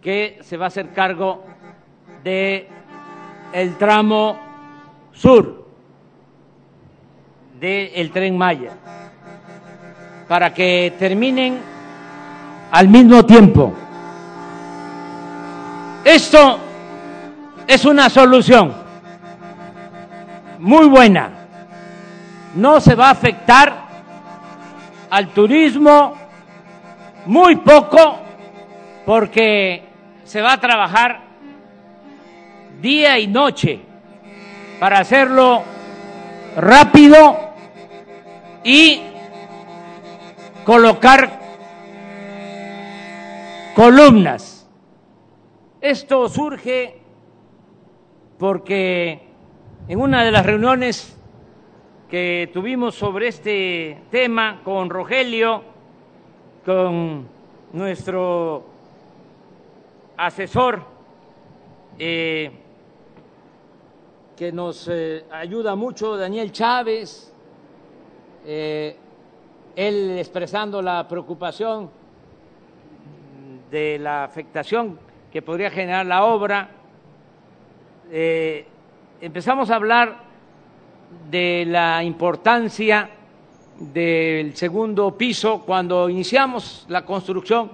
que 0.01 0.39
se 0.43 0.57
va 0.57 0.67
a 0.67 0.69
hacer 0.69 0.91
cargo 0.91 1.45
de 2.25 2.69
el 3.53 3.77
tramo 3.77 4.39
sur 5.13 5.67
del 7.59 8.11
tren 8.11 8.37
Maya 8.39 8.73
para 10.27 10.55
que 10.55 10.95
terminen 10.99 11.59
al 12.71 12.89
mismo 12.89 13.25
tiempo. 13.27 13.75
Esto 16.05 16.59
es 17.67 17.85
una 17.85 18.09
solución 18.09 18.73
muy 20.59 20.87
buena. 20.87 21.31
No 22.55 22.81
se 22.81 22.95
va 22.95 23.09
a 23.09 23.11
afectar 23.11 23.89
al 25.11 25.29
turismo 25.29 26.15
muy 27.27 27.57
poco 27.57 28.19
porque 29.05 29.90
se 30.31 30.41
va 30.41 30.53
a 30.53 30.61
trabajar 30.61 31.23
día 32.81 33.19
y 33.19 33.27
noche 33.27 33.81
para 34.79 35.01
hacerlo 35.01 35.65
rápido 36.57 37.37
y 38.63 39.03
colocar 40.65 41.41
columnas. 43.75 44.71
Esto 45.81 46.29
surge 46.29 47.01
porque 48.39 49.31
en 49.89 50.01
una 50.01 50.23
de 50.23 50.31
las 50.31 50.47
reuniones 50.47 51.19
que 52.09 52.49
tuvimos 52.53 52.95
sobre 52.95 53.27
este 53.27 54.05
tema 54.13 54.61
con 54.63 54.91
Rogelio, 54.91 55.65
con 56.65 57.27
nuestro 57.73 58.70
asesor, 60.21 60.83
eh, 61.99 62.51
que 64.37 64.53
nos 64.53 64.87
eh, 64.89 65.25
ayuda 65.31 65.75
mucho, 65.75 66.17
Daniel 66.17 66.53
Chávez, 66.53 67.33
eh, 68.45 68.97
él 69.75 70.19
expresando 70.19 70.83
la 70.83 71.09
preocupación 71.09 71.91
de 73.71 73.99
la 73.99 74.25
afectación 74.25 74.99
que 75.33 75.41
podría 75.41 75.71
generar 75.71 76.05
la 76.05 76.25
obra, 76.25 76.71
empezamos 79.21 79.71
a 79.71 79.77
hablar 79.77 80.25
de 81.31 81.65
la 81.67 82.03
importancia 82.03 83.09
del 83.79 84.57
segundo 84.57 85.17
piso 85.17 85.63
cuando 85.65 86.09
iniciamos 86.09 86.85
la 86.89 87.05
construcción 87.05 87.71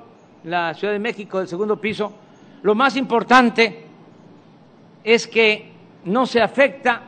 la 0.46 0.74
Ciudad 0.74 0.92
de 0.92 1.00
México 1.00 1.38
del 1.38 1.48
segundo 1.48 1.80
piso. 1.80 2.25
Lo 2.66 2.74
más 2.74 2.96
importante 2.96 3.84
es 5.04 5.28
que 5.28 5.70
no 6.04 6.26
se 6.26 6.42
afecta 6.42 7.00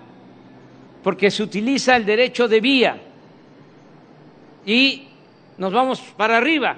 porque 1.03 1.33
se 1.33 1.43
utiliza 1.43 1.97
el 1.97 2.07
derecho 2.07 2.47
de 2.47 2.61
vía 2.61 2.97
y 4.65 5.09
nos 5.57 5.73
vamos 5.73 6.01
para 6.17 6.37
arriba. 6.37 6.77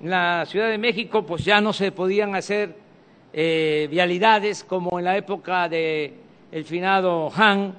En 0.00 0.10
la 0.10 0.44
Ciudad 0.44 0.70
de 0.70 0.76
México 0.76 1.24
pues 1.24 1.44
ya 1.44 1.60
no 1.60 1.72
se 1.72 1.92
podían 1.92 2.34
hacer 2.34 2.74
eh, 3.32 3.86
vialidades 3.88 4.64
como 4.64 4.98
en 4.98 5.04
la 5.04 5.16
época 5.16 5.68
de 5.68 6.12
finado 6.64 7.30
Han, 7.36 7.76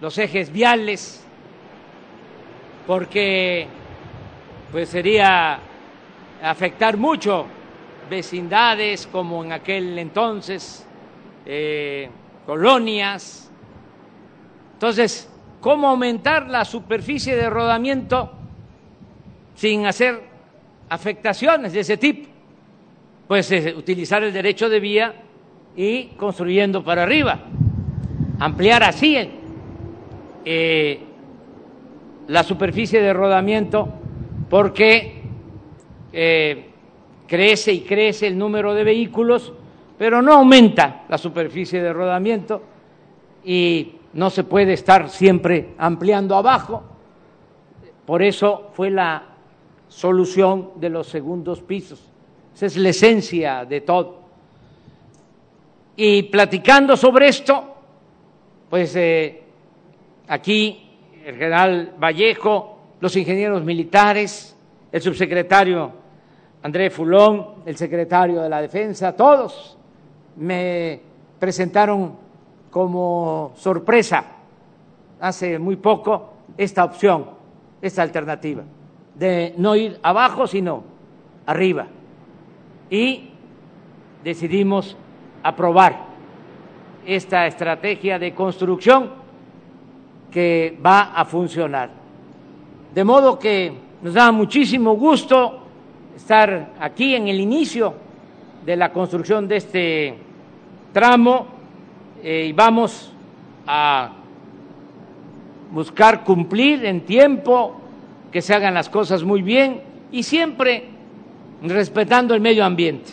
los 0.00 0.16
ejes 0.16 0.50
viales, 0.50 1.22
porque 2.86 3.66
pues 4.72 4.88
sería 4.88 5.58
afectar 6.42 6.96
mucho 6.96 7.59
vecindades 8.10 9.06
como 9.06 9.42
en 9.44 9.52
aquel 9.52 9.98
entonces, 9.98 10.84
eh, 11.46 12.10
colonias. 12.44 13.50
Entonces, 14.74 15.32
¿cómo 15.60 15.88
aumentar 15.88 16.48
la 16.48 16.64
superficie 16.64 17.36
de 17.36 17.48
rodamiento 17.48 18.32
sin 19.54 19.86
hacer 19.86 20.20
afectaciones 20.88 21.72
de 21.72 21.80
ese 21.80 21.96
tipo? 21.96 22.28
Pues 23.28 23.50
eh, 23.52 23.72
utilizar 23.76 24.24
el 24.24 24.32
derecho 24.32 24.68
de 24.68 24.80
vía 24.80 25.14
y 25.76 26.06
construyendo 26.16 26.82
para 26.82 27.04
arriba, 27.04 27.38
ampliar 28.40 28.82
así 28.82 29.16
eh, 30.44 31.00
la 32.26 32.42
superficie 32.42 33.00
de 33.00 33.12
rodamiento 33.12 33.88
porque 34.48 35.20
crece 37.30 37.72
y 37.72 37.82
crece 37.82 38.26
el 38.26 38.36
número 38.36 38.74
de 38.74 38.82
vehículos, 38.82 39.52
pero 39.96 40.20
no 40.20 40.32
aumenta 40.32 41.04
la 41.08 41.16
superficie 41.16 41.80
de 41.80 41.92
rodamiento 41.92 42.60
y 43.44 43.92
no 44.14 44.30
se 44.30 44.42
puede 44.42 44.72
estar 44.72 45.08
siempre 45.08 45.74
ampliando 45.78 46.34
abajo. 46.34 46.82
Por 48.04 48.20
eso 48.20 48.70
fue 48.74 48.90
la 48.90 49.22
solución 49.86 50.70
de 50.74 50.90
los 50.90 51.06
segundos 51.06 51.62
pisos. 51.62 52.02
Esa 52.52 52.66
es 52.66 52.76
la 52.76 52.88
esencia 52.88 53.64
de 53.64 53.80
todo. 53.82 54.18
Y 55.94 56.24
platicando 56.24 56.96
sobre 56.96 57.28
esto, 57.28 57.76
pues 58.68 58.96
eh, 58.96 59.40
aquí 60.26 60.82
el 61.24 61.34
general 61.36 61.94
Vallejo, 61.96 62.78
los 62.98 63.14
ingenieros 63.14 63.62
militares, 63.62 64.56
el 64.90 65.00
subsecretario 65.00 65.99
Andrés 66.62 66.92
Fulón, 66.92 67.46
el 67.64 67.76
secretario 67.76 68.42
de 68.42 68.48
la 68.48 68.60
Defensa, 68.60 69.16
todos 69.16 69.78
me 70.36 71.00
presentaron 71.38 72.12
como 72.70 73.52
sorpresa 73.56 74.24
hace 75.20 75.58
muy 75.58 75.76
poco 75.76 76.30
esta 76.56 76.84
opción, 76.84 77.26
esta 77.80 78.02
alternativa, 78.02 78.62
de 79.14 79.54
no 79.56 79.74
ir 79.74 79.98
abajo, 80.02 80.46
sino 80.46 80.84
arriba. 81.46 81.86
Y 82.90 83.30
decidimos 84.22 84.96
aprobar 85.42 86.10
esta 87.06 87.46
estrategia 87.46 88.18
de 88.18 88.34
construcción 88.34 89.10
que 90.30 90.78
va 90.84 91.12
a 91.14 91.24
funcionar. 91.24 91.90
De 92.94 93.02
modo 93.02 93.38
que 93.38 93.72
nos 94.02 94.14
da 94.14 94.30
muchísimo 94.30 94.94
gusto 94.94 95.59
estar 96.20 96.74
aquí 96.78 97.14
en 97.14 97.28
el 97.28 97.40
inicio 97.40 97.94
de 98.64 98.76
la 98.76 98.92
construcción 98.92 99.48
de 99.48 99.56
este 99.56 100.14
tramo 100.92 101.46
eh, 102.22 102.46
y 102.48 102.52
vamos 102.52 103.12
a 103.66 104.10
buscar 105.72 106.22
cumplir 106.22 106.84
en 106.84 107.00
tiempo, 107.00 107.80
que 108.30 108.42
se 108.42 108.54
hagan 108.54 108.74
las 108.74 108.88
cosas 108.88 109.24
muy 109.24 109.42
bien 109.42 109.80
y 110.12 110.22
siempre 110.22 110.84
respetando 111.62 112.34
el 112.34 112.40
medio 112.40 112.64
ambiente. 112.64 113.10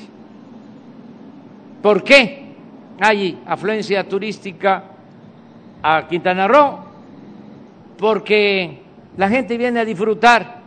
¿Por 1.82 2.04
qué 2.04 2.54
hay 3.00 3.40
afluencia 3.46 4.08
turística 4.08 4.84
a 5.82 6.08
Quintana 6.08 6.48
Roo? 6.48 6.80
Porque 7.98 8.80
la 9.16 9.30
gente 9.30 9.58
viene 9.58 9.80
a 9.80 9.86
disfrutar 9.86 10.58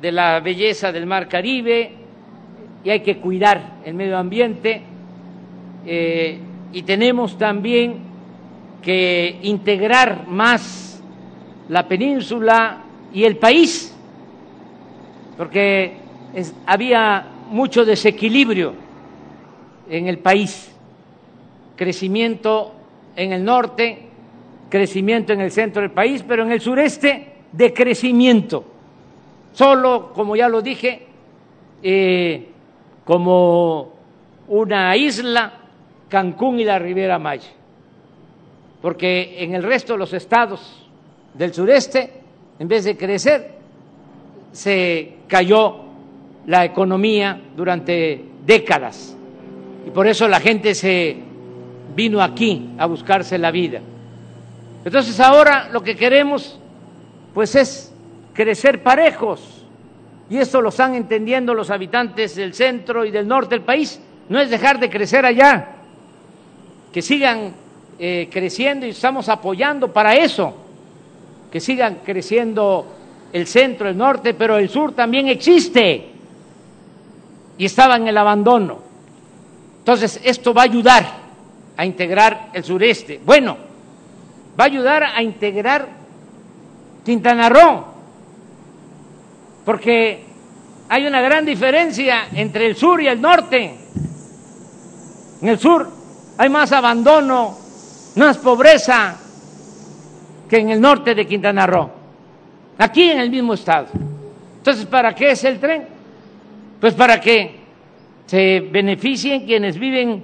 de 0.00 0.12
la 0.12 0.40
belleza 0.40 0.92
del 0.92 1.06
mar 1.06 1.28
Caribe 1.28 1.90
y 2.84 2.90
hay 2.90 3.00
que 3.00 3.18
cuidar 3.18 3.78
el 3.84 3.94
medio 3.94 4.16
ambiente 4.16 4.82
eh, 5.86 6.38
y 6.72 6.82
tenemos 6.82 7.38
también 7.38 7.98
que 8.82 9.38
integrar 9.42 10.28
más 10.28 11.02
la 11.68 11.88
península 11.88 12.82
y 13.12 13.24
el 13.24 13.36
país, 13.36 13.96
porque 15.36 15.96
había 16.66 17.26
mucho 17.50 17.84
desequilibrio 17.84 18.74
en 19.88 20.06
el 20.08 20.18
país, 20.18 20.72
crecimiento 21.76 22.72
en 23.16 23.32
el 23.32 23.44
norte, 23.44 24.06
crecimiento 24.68 25.32
en 25.32 25.40
el 25.40 25.50
centro 25.50 25.82
del 25.82 25.92
país, 25.92 26.24
pero 26.26 26.42
en 26.42 26.52
el 26.52 26.60
sureste 26.60 27.32
decrecimiento. 27.52 28.75
Solo, 29.56 30.12
como 30.12 30.36
ya 30.36 30.50
lo 30.50 30.60
dije, 30.60 31.06
eh, 31.82 32.46
como 33.06 33.90
una 34.48 34.94
isla, 34.94 35.50
Cancún 36.10 36.60
y 36.60 36.64
la 36.64 36.78
Riviera 36.78 37.18
Maya, 37.18 37.48
porque 38.82 39.42
en 39.42 39.54
el 39.54 39.62
resto 39.62 39.94
de 39.94 39.98
los 39.98 40.12
estados 40.12 40.86
del 41.32 41.54
sureste, 41.54 42.12
en 42.58 42.68
vez 42.68 42.84
de 42.84 42.98
crecer, 42.98 43.54
se 44.52 45.14
cayó 45.26 45.76
la 46.44 46.66
economía 46.66 47.40
durante 47.56 48.26
décadas 48.44 49.16
y 49.86 49.90
por 49.90 50.06
eso 50.06 50.28
la 50.28 50.40
gente 50.40 50.74
se 50.74 51.16
vino 51.94 52.20
aquí 52.20 52.74
a 52.76 52.84
buscarse 52.84 53.38
la 53.38 53.50
vida. 53.50 53.80
Entonces 54.84 55.18
ahora 55.18 55.70
lo 55.72 55.82
que 55.82 55.96
queremos 55.96 56.58
pues 57.32 57.54
es 57.54 57.95
crecer 58.36 58.82
parejos 58.82 59.64
y 60.28 60.38
eso 60.38 60.60
lo 60.60 60.68
están 60.68 60.94
entendiendo 60.94 61.54
los 61.54 61.70
habitantes 61.70 62.36
del 62.36 62.52
centro 62.52 63.04
y 63.04 63.10
del 63.10 63.26
norte 63.26 63.54
del 63.54 63.64
país. 63.64 64.00
No 64.28 64.38
es 64.38 64.50
dejar 64.50 64.78
de 64.78 64.90
crecer 64.90 65.24
allá, 65.24 65.68
que 66.92 67.00
sigan 67.00 67.54
eh, 67.98 68.28
creciendo 68.30 68.86
y 68.86 68.90
estamos 68.90 69.28
apoyando 69.28 69.92
para 69.92 70.14
eso, 70.14 70.54
que 71.50 71.60
sigan 71.60 72.00
creciendo 72.04 72.86
el 73.32 73.46
centro, 73.46 73.88
el 73.88 73.96
norte, 73.96 74.34
pero 74.34 74.58
el 74.58 74.68
sur 74.68 74.92
también 74.92 75.28
existe 75.28 76.08
y 77.56 77.64
estaba 77.64 77.96
en 77.96 78.08
el 78.08 78.18
abandono. 78.18 78.80
Entonces, 79.78 80.20
esto 80.24 80.52
va 80.52 80.62
a 80.62 80.64
ayudar 80.64 81.06
a 81.76 81.86
integrar 81.86 82.50
el 82.52 82.64
sureste. 82.64 83.20
Bueno, 83.24 83.56
va 84.58 84.64
a 84.64 84.66
ayudar 84.66 85.04
a 85.04 85.22
integrar 85.22 85.86
Quintana 87.04 87.48
Roo, 87.48 87.95
porque 89.66 90.22
hay 90.88 91.06
una 91.08 91.20
gran 91.20 91.44
diferencia 91.44 92.28
entre 92.32 92.66
el 92.66 92.76
sur 92.76 93.02
y 93.02 93.08
el 93.08 93.20
norte. 93.20 93.74
En 95.42 95.48
el 95.48 95.58
sur 95.58 95.90
hay 96.38 96.48
más 96.48 96.70
abandono, 96.70 97.58
más 98.14 98.38
pobreza 98.38 99.16
que 100.48 100.58
en 100.58 100.70
el 100.70 100.80
norte 100.80 101.16
de 101.16 101.26
Quintana 101.26 101.66
Roo, 101.66 101.90
aquí 102.78 103.10
en 103.10 103.18
el 103.18 103.28
mismo 103.28 103.54
estado. 103.54 103.88
Entonces, 104.58 104.86
¿para 104.86 105.12
qué 105.16 105.32
es 105.32 105.42
el 105.42 105.58
tren? 105.58 105.84
Pues 106.80 106.94
para 106.94 107.20
que 107.20 107.56
se 108.26 108.60
beneficien 108.70 109.46
quienes 109.46 109.76
viven, 109.80 110.22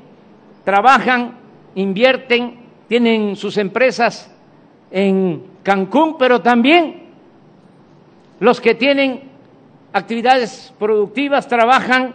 trabajan, 0.65 1.37
invierten, 1.75 2.61
tienen 2.87 3.35
sus 3.35 3.57
empresas 3.57 4.31
en 4.93 5.43
Cancún, 5.65 6.17
pero 6.17 6.41
también 6.41 7.09
los 8.39 8.61
que 8.61 8.77
tienen 8.77 9.32
actividades 9.93 10.73
productivas 10.79 11.47
trabajan 11.47 12.15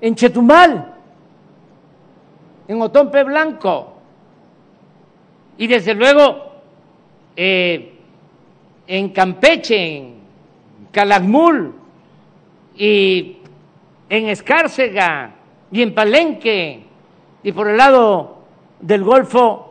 en 0.00 0.14
Chetumal, 0.14 0.94
en 2.68 2.80
Otompe 2.80 3.24
Blanco 3.24 3.94
y 5.58 5.66
desde 5.66 5.94
luego 5.94 6.52
eh, 7.36 7.94
en 8.86 9.08
Campeche, 9.10 9.96
en 9.96 10.14
Calakmul 10.92 11.74
y 12.76 13.38
en 14.08 14.28
Escárcega 14.28 15.34
y 15.70 15.82
en 15.82 15.94
Palenque 15.94 16.84
y 17.42 17.52
por 17.52 17.68
el 17.68 17.76
lado 17.76 18.38
del 18.80 19.04
Golfo 19.04 19.70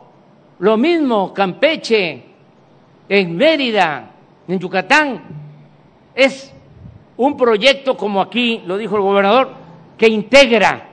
lo 0.60 0.76
mismo, 0.76 1.32
Campeche, 1.32 2.22
en 3.08 3.36
Mérida, 3.36 4.10
en 4.46 4.58
Yucatán. 4.58 5.22
Es 6.14 6.52
un 7.20 7.36
proyecto, 7.36 7.98
como 7.98 8.22
aquí 8.22 8.62
lo 8.64 8.78
dijo 8.78 8.96
el 8.96 9.02
gobernador, 9.02 9.50
que 9.98 10.08
integra 10.08 10.88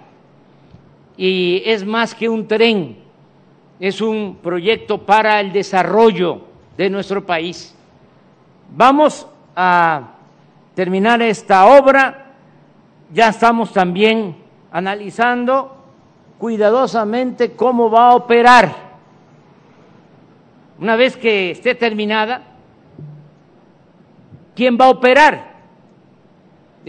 y 1.15 1.63
es 1.65 1.85
más 1.85 2.13
que 2.13 2.27
un 2.27 2.45
tren, 2.45 2.97
es 3.79 4.01
un 4.01 4.37
proyecto 4.43 4.97
para 5.05 5.39
el 5.39 5.53
desarrollo 5.53 6.41
de 6.75 6.89
nuestro 6.89 7.25
país. 7.25 7.73
Vamos 8.75 9.25
a 9.55 10.15
terminar 10.75 11.21
esta 11.21 11.65
obra 11.65 12.25
ya 13.13 13.29
estamos 13.29 13.71
también 13.71 14.35
analizando 14.69 15.77
cuidadosamente 16.37 17.53
cómo 17.53 17.89
va 17.89 18.09
a 18.09 18.15
operar. 18.15 18.75
Una 20.77 20.97
vez 20.97 21.15
que 21.15 21.51
esté 21.51 21.73
terminada, 21.73 22.41
¿quién 24.53 24.77
va 24.77 24.87
a 24.87 24.89
operar 24.89 25.46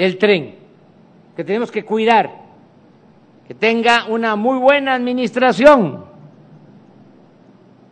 el 0.05 0.17
tren? 0.17 0.55
Que 1.37 1.45
tenemos 1.45 1.71
que 1.71 1.85
cuidar, 1.85 2.31
que 3.47 3.55
tenga 3.55 4.07
una 4.07 4.37
muy 4.37 4.59
buena 4.59 4.95
administración, 4.95 6.05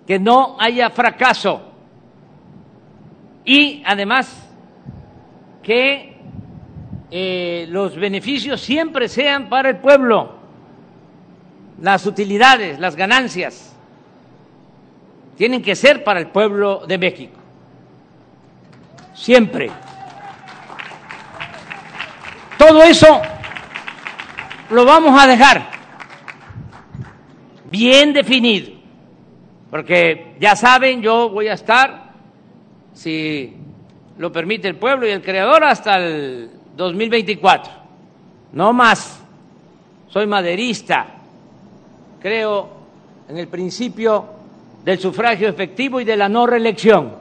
que 0.07 0.19
no 0.19 0.57
haya 0.59 0.91
fracaso 0.91 1.63
y 3.45 3.83
además 3.85 4.49
que 5.63 6.17
eh, 7.11 7.67
los 7.71 7.97
beneficios 7.97 8.61
siempre 8.61 9.09
sean 9.09 9.49
para 9.49 9.71
el 9.71 9.79
pueblo, 9.79 10.35
las 11.81 12.07
utilidades, 12.07 12.79
las 12.79 12.97
ganancias, 12.97 13.75
tienen 15.37 15.63
que 15.63 15.75
ser 15.75 16.03
para 16.05 16.21
el 16.21 16.29
pueblo 16.29 16.87
de 16.87 16.99
México, 16.99 17.39
siempre. 19.15 19.71
Todo 22.59 22.83
eso 22.83 23.21
lo 24.71 24.85
vamos 24.85 25.21
a 25.21 25.27
dejar 25.27 25.71
bien 27.71 28.13
definido, 28.13 28.73
porque 29.71 30.35
ya 30.41 30.57
saben, 30.57 31.03
yo 31.03 31.29
voy 31.29 31.49
a 31.49 31.55
estar, 31.55 32.13
si 32.95 33.55
lo 34.19 34.33
permite 34.33 34.69
el 34.69 34.77
pueblo 34.77 35.07
y 35.07 35.11
el 35.11 35.23
creador, 35.23 35.65
hasta 35.65 35.97
el 35.97 36.51
2024, 36.77 37.73
no 38.53 38.73
más. 38.73 39.23
Soy 40.09 40.27
maderista, 40.27 41.07
creo 42.21 42.71
en 43.29 43.37
el 43.37 43.49
principio 43.49 44.25
del 44.85 44.99
sufragio 44.99 45.49
efectivo 45.49 46.01
y 46.01 46.05
de 46.05 46.17
la 46.17 46.29
no 46.29 46.47
reelección. 46.47 47.13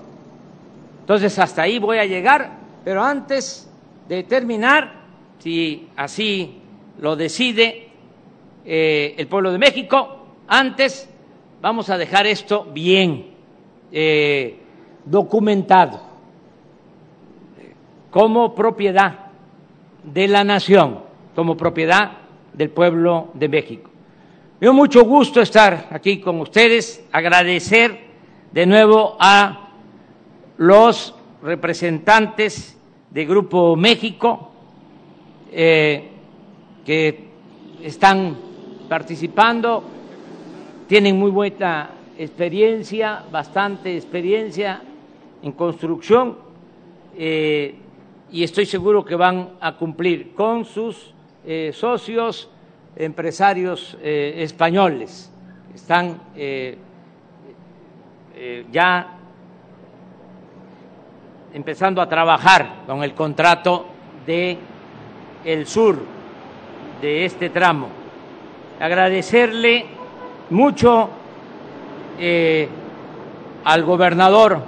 Entonces, 1.01 1.37
hasta 1.39 1.63
ahí 1.63 1.79
voy 1.79 1.97
a 1.97 2.05
llegar, 2.05 2.51
pero 2.85 3.03
antes 3.03 3.69
de 4.07 4.23
terminar, 4.23 4.94
si 5.39 5.87
así 5.95 6.59
lo 6.99 7.15
decide 7.15 7.89
eh, 8.65 9.15
el 9.17 9.27
pueblo 9.27 9.51
de 9.51 9.57
México, 9.57 10.27
antes 10.47 11.09
vamos 11.61 11.89
a 11.89 11.97
dejar 11.97 12.27
esto 12.27 12.65
bien 12.65 13.27
eh, 13.91 14.59
documentado 15.05 16.01
como 18.11 18.55
propiedad 18.55 19.25
de 20.03 20.27
la 20.27 20.43
nación 20.43 20.99
como 21.35 21.57
propiedad 21.57 22.13
del 22.53 22.69
pueblo 22.69 23.29
de 23.33 23.49
México. 23.49 23.89
Me 24.59 24.67
dio 24.67 24.73
mucho 24.73 25.03
gusto 25.03 25.41
estar 25.41 25.89
aquí 25.91 26.21
con 26.21 26.39
ustedes, 26.39 27.03
agradecer 27.11 28.05
de 28.53 28.65
nuevo 28.65 29.17
a 29.19 29.69
los 30.57 31.13
representantes 31.43 32.77
de 33.09 33.25
Grupo 33.25 33.75
México 33.75 34.53
eh, 35.51 36.09
que 36.85 37.25
están 37.81 38.35
participando, 38.89 39.83
tienen 40.87 41.17
muy 41.17 41.31
buena 41.31 41.89
experiencia, 42.17 43.23
bastante 43.31 43.95
experiencia 43.95 44.81
en 45.41 45.51
construcción. 45.51 46.37
Eh, 47.17 47.75
y 48.31 48.43
estoy 48.43 48.65
seguro 48.65 49.05
que 49.05 49.15
van 49.15 49.51
a 49.61 49.75
cumplir 49.77 50.33
con 50.33 50.65
sus 50.65 51.13
eh, 51.45 51.71
socios 51.73 52.49
empresarios 52.95 53.97
españoles. 54.01 55.31
Están 55.73 56.19
ya 58.71 59.17
empezando 61.53 62.01
a 62.01 62.09
trabajar 62.09 62.83
con 62.85 63.03
el 63.03 63.13
contrato 63.13 63.85
de 64.25 64.57
el 65.45 65.67
sur 65.67 65.99
de 67.01 67.25
este 67.25 67.49
tramo. 67.49 67.87
Agradecerle 68.79 69.85
mucho 70.49 71.09
al 73.63 73.83
gobernador 73.83 74.61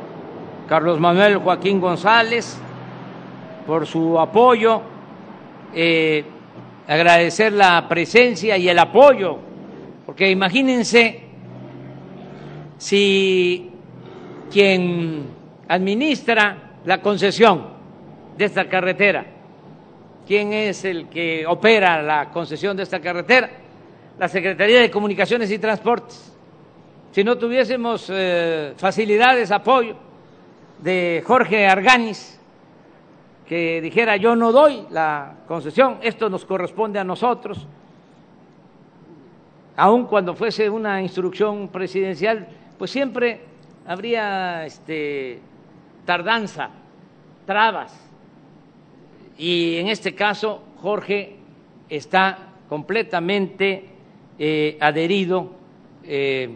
Carlos 0.68 1.00
Manuel 1.00 1.38
Joaquín 1.38 1.80
González, 1.80 2.60
por 3.66 3.86
su 3.88 4.20
apoyo, 4.20 4.82
eh, 5.74 6.24
agradecer 6.88 7.54
la 7.54 7.88
presencia 7.88 8.58
y 8.58 8.70
el 8.70 8.80
apoyo, 8.80 9.38
porque 10.06 10.30
imagínense 10.30 11.22
si 12.78 13.72
quien 14.52 15.26
administra 15.68 16.80
la 16.86 17.02
concesión 17.02 17.68
de 18.38 18.46
esta 18.46 18.70
carretera, 18.70 19.26
quién 20.28 20.52
es 20.52 20.84
el 20.84 21.08
que 21.08 21.48
opera 21.48 22.02
la 22.02 22.30
concesión 22.30 22.76
de 22.76 22.84
esta 22.84 23.00
carretera, 23.00 23.50
la 24.20 24.28
Secretaría 24.28 24.82
de 24.82 24.92
Comunicaciones 24.92 25.50
y 25.50 25.58
Transportes. 25.58 26.36
Si 27.12 27.24
no 27.24 27.38
tuviésemos 27.38 28.12
eh, 28.14 28.74
facilidades, 28.76 29.52
apoyo 29.52 29.96
de 30.80 31.24
Jorge 31.26 31.66
Arganis, 31.66 32.40
que 33.48 33.82
dijera 33.82 34.18
yo 34.18 34.36
no 34.36 34.52
doy 34.52 34.86
la 34.92 35.34
concesión, 35.48 36.00
esto 36.02 36.30
nos 36.30 36.44
corresponde 36.44 37.00
a 37.00 37.06
nosotros, 37.06 37.66
aun 39.78 40.06
cuando 40.06 40.36
fuese 40.36 40.70
una 40.70 41.02
instrucción 41.02 41.70
presidencial, 41.70 42.48
pues 42.78 42.92
siempre 42.92 43.42
habría 43.88 44.66
este, 44.66 45.40
tardanza, 46.06 46.70
trabas. 47.46 48.07
Y 49.38 49.78
en 49.78 49.88
este 49.88 50.16
caso, 50.16 50.64
Jorge 50.82 51.36
está 51.90 52.50
completamente 52.68 53.86
eh, 54.40 54.78
adherido 54.80 55.52
eh, 56.04 56.50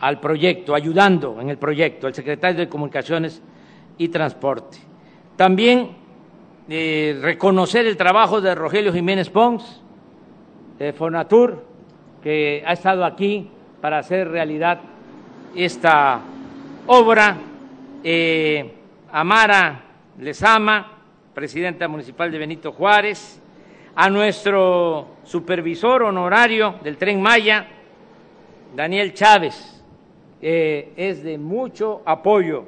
al 0.00 0.20
proyecto, 0.20 0.74
ayudando 0.74 1.40
en 1.40 1.50
el 1.50 1.58
proyecto, 1.58 2.06
el 2.06 2.14
secretario 2.14 2.58
de 2.58 2.68
Comunicaciones 2.68 3.42
y 3.98 4.08
Transporte. 4.08 4.78
También 5.36 5.90
eh, 6.68 7.18
reconocer 7.20 7.86
el 7.86 7.96
trabajo 7.96 8.40
de 8.40 8.54
Rogelio 8.54 8.92
Jiménez 8.92 9.30
Pons, 9.30 9.82
de 10.78 10.92
Fonatur, 10.92 11.64
que 12.22 12.62
ha 12.66 12.72
estado 12.72 13.04
aquí 13.04 13.48
para 13.80 13.98
hacer 13.98 14.28
realidad 14.28 14.80
esta 15.54 16.20
obra. 16.86 17.38
Amara 19.10 19.82
Lezama, 20.18 20.95
presidenta 21.36 21.86
municipal 21.86 22.32
de 22.32 22.38
Benito 22.38 22.72
Juárez, 22.72 23.38
a 23.94 24.08
nuestro 24.08 25.18
supervisor 25.22 26.04
honorario 26.04 26.76
del 26.82 26.96
tren 26.96 27.20
Maya, 27.20 27.66
Daniel 28.74 29.12
Chávez. 29.12 29.84
Eh, 30.40 30.94
es 30.96 31.22
de 31.22 31.36
mucho 31.36 32.00
apoyo 32.06 32.64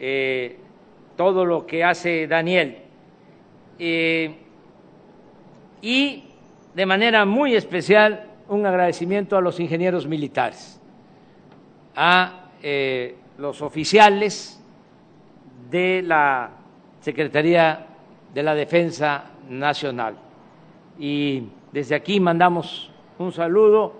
eh, 0.00 0.58
todo 1.16 1.44
lo 1.44 1.64
que 1.64 1.84
hace 1.84 2.26
Daniel. 2.26 2.78
Eh, 3.78 4.34
y 5.80 6.24
de 6.74 6.86
manera 6.86 7.24
muy 7.24 7.54
especial 7.54 8.30
un 8.48 8.66
agradecimiento 8.66 9.36
a 9.36 9.40
los 9.40 9.60
ingenieros 9.60 10.08
militares, 10.08 10.80
a 11.94 12.48
los 13.38 13.62
oficiales 13.62 14.60
de 15.70 16.02
la 16.02 16.50
Secretaría 17.00 17.86
de 18.32 18.42
la 18.42 18.54
Defensa 18.54 19.24
Nacional. 19.48 20.16
Y 20.98 21.44
desde 21.72 21.94
aquí 21.94 22.20
mandamos 22.20 22.90
un 23.18 23.32
saludo 23.32 23.94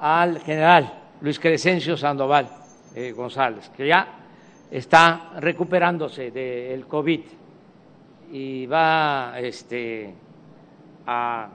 al 0.00 0.40
general 0.40 0.92
Luis 1.20 1.38
Crescencio 1.38 1.96
Sandoval 1.96 2.48
eh, 2.94 3.12
González, 3.12 3.70
que 3.70 3.86
ya 3.86 4.06
está 4.70 5.32
recuperándose 5.38 6.30
del 6.30 6.86
COVID 6.86 7.20
y 8.30 8.66
va 8.66 9.34
este, 9.38 10.14
a 11.06 11.48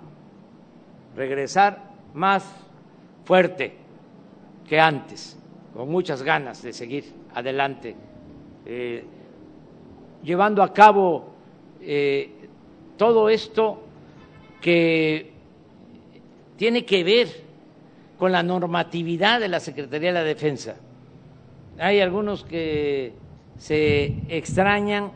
regresar 1.15 1.77
más 2.13 2.43
fuerte 3.23 3.77
que 4.67 4.79
antes, 4.79 5.39
con 5.73 5.89
muchas 5.89 6.23
ganas 6.23 6.61
de 6.61 6.73
seguir 6.73 7.13
adelante, 7.33 7.95
eh, 8.65 9.05
llevando 10.23 10.63
a 10.63 10.73
cabo 10.73 11.32
eh, 11.85 12.29
todo 12.97 13.29
esto 13.29 13.83
que 14.61 15.31
tiene 16.57 16.85
que 16.85 17.03
ver 17.03 17.27
con 18.17 18.31
la 18.31 18.43
normatividad 18.43 19.39
de 19.39 19.49
la 19.49 19.59
Secretaría 19.59 20.09
de 20.09 20.13
la 20.13 20.23
Defensa. 20.23 20.75
Hay 21.77 21.99
algunos 21.99 22.45
que 22.45 23.13
se 23.57 24.15
extrañan 24.29 25.11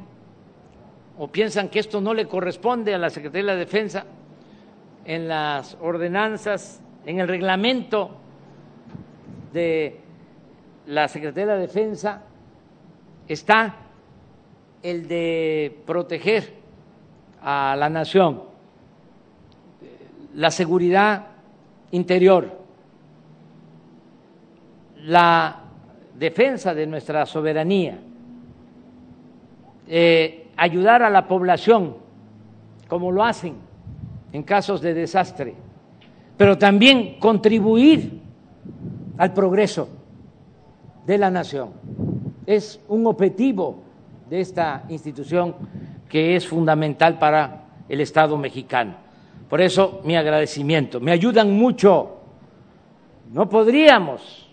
o 1.18 1.28
piensan 1.28 1.70
que 1.70 1.80
esto 1.80 2.01
no 2.01 2.13
le 2.13 2.28
corresponde 2.28 2.93
a 2.93 2.97
la 2.97 3.09
Secretaría 3.09 3.51
de 3.51 3.53
la 3.53 3.59
Defensa 3.59 4.05
en 5.05 5.28
las 5.28 5.78
ordenanzas, 5.80 6.82
en 7.05 7.20
el 7.20 7.28
reglamento 7.28 8.11
de 9.53 10.01
la 10.88 11.07
Secretaría 11.07 11.53
de 11.53 11.53
la 11.53 11.61
Defensa 11.61 12.24
está 13.28 13.87
el 14.84 15.08
de 15.08 15.80
proteger 15.86 16.54
a 17.42 17.76
la 17.78 17.90
nación, 17.90 18.42
la 20.36 20.52
seguridad 20.52 21.28
interior, 21.92 22.58
la 25.04 25.62
defensa 26.18 26.74
de 26.74 26.88
nuestra 26.88 27.26
soberanía, 27.26 28.00
eh, 29.88 30.48
ayudar 30.58 31.04
a 31.04 31.10
la 31.10 31.28
población 31.28 31.96
como 32.88 33.12
lo 33.12 33.24
hacen 33.24 33.56
en 34.34 34.44
casos 34.44 34.82
de 34.82 34.94
desastre, 34.94 35.56
pero 36.36 36.58
también 36.58 37.20
contribuir 37.20 38.22
al 39.18 39.34
progreso 39.34 39.90
de 41.06 41.18
la 41.18 41.32
nación. 41.32 41.72
Es 42.46 42.80
un 42.88 43.08
objetivo 43.08 43.87
de 44.30 44.42
esta 44.42 44.84
institución 44.90 45.56
que 46.10 46.36
es 46.36 46.48
fundamental 46.48 47.18
para 47.18 47.64
el 47.88 48.02
Estado 48.02 48.38
mexicano. 48.38 48.96
Por 49.50 49.62
eso 49.62 50.02
mi 50.04 50.16
agradecimiento. 50.16 51.00
Me 51.00 51.12
ayudan 51.12 51.52
mucho. 51.52 52.18
No 53.32 53.50
podríamos 53.50 54.48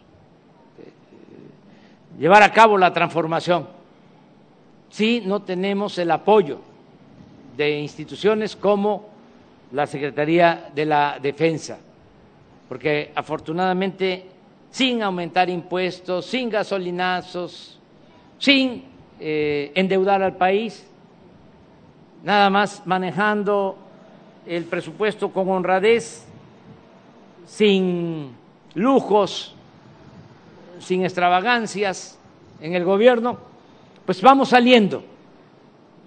llevar 2.19 2.43
a 2.43 2.53
cabo 2.53 2.79
la 2.79 2.93
transformación 2.93 3.67
si 4.91 5.21
no 5.21 5.43
tenemos 5.43 5.99
el 5.99 6.11
apoyo 6.11 6.61
de 7.57 7.81
instituciones 7.81 8.55
como 8.55 9.09
la 9.73 9.87
Secretaría 9.87 10.71
de 10.73 10.87
la 10.87 11.19
Defensa, 11.21 11.79
porque 12.69 13.11
afortunadamente 13.15 14.27
sin 14.71 15.03
aumentar 15.03 15.51
impuestos, 15.51 16.27
sin 16.27 16.51
gasolinazos, 16.51 17.79
sin 18.39 18.94
eh, 19.27 19.73
endeudar 19.75 20.23
al 20.23 20.37
país, 20.37 20.87
nada 22.23 22.51
más 22.51 22.83
manejando 22.85 23.79
el 24.45 24.65
presupuesto 24.65 25.33
con 25.33 25.49
honradez, 25.49 26.27
sin 27.47 28.37
lujos, 28.75 29.55
sin 30.79 31.05
extravagancias 31.05 32.19
en 32.61 32.75
el 32.75 32.85
gobierno, 32.85 33.39
pues 34.05 34.21
vamos 34.21 34.51
saliendo 34.51 35.03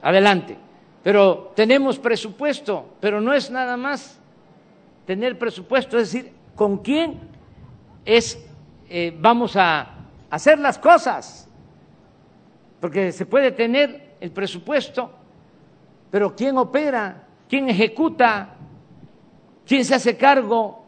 adelante. 0.03 0.55
Pero 1.01 1.53
tenemos 1.55 1.97
presupuesto, 1.97 2.85
pero 2.99 3.19
no 3.19 3.33
es 3.33 3.49
nada 3.49 3.77
más 3.77 4.19
tener 5.07 5.39
presupuesto, 5.39 5.97
es 5.97 6.11
decir, 6.11 6.33
con 6.55 6.77
quién 6.77 7.19
es 8.05 8.37
eh, 8.89 9.11
vamos 9.19 9.55
a 9.55 9.87
hacer 10.29 10.59
las 10.59 10.77
cosas, 10.77 11.46
porque 12.79 13.11
se 13.11 13.25
puede 13.25 13.51
tener 13.51 14.15
el 14.19 14.31
presupuesto, 14.31 15.11
pero 16.11 16.35
quién 16.35 16.57
opera, 16.57 17.27
quién 17.49 17.69
ejecuta, 17.69 18.55
quién 19.65 19.83
se 19.83 19.95
hace 19.95 20.17
cargo 20.17 20.83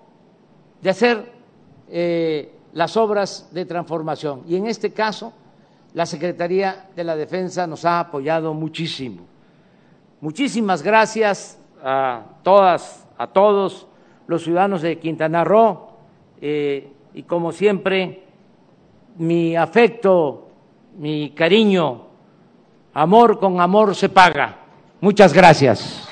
de 0.81 0.89
hacer 0.89 1.31
eh, 1.89 2.53
las 2.73 2.95
obras 2.97 3.49
de 3.51 3.65
transformación. 3.65 4.43
Y 4.47 4.55
en 4.55 4.67
este 4.67 4.91
caso, 4.91 5.33
la 5.93 6.05
Secretaría 6.05 6.89
de 6.95 7.03
la 7.03 7.15
Defensa 7.15 7.65
nos 7.65 7.85
ha 7.85 7.99
apoyado 7.99 8.53
muchísimo. 8.53 9.25
Muchísimas 10.21 10.83
gracias 10.83 11.57
a 11.83 12.23
todas, 12.43 13.07
a 13.17 13.27
todos 13.27 13.87
los 14.27 14.43
ciudadanos 14.43 14.81
de 14.81 14.99
Quintana 14.99 15.43
Roo 15.43 15.89
eh, 16.41 16.91
y 17.13 17.23
como 17.23 17.51
siempre 17.51 18.23
mi 19.17 19.55
afecto, 19.55 20.48
mi 20.99 21.29
cariño, 21.31 22.01
amor 22.93 23.39
con 23.39 23.61
amor 23.61 23.95
se 23.95 24.09
paga. 24.09 24.57
Muchas 24.99 25.33
gracias. 25.33 26.08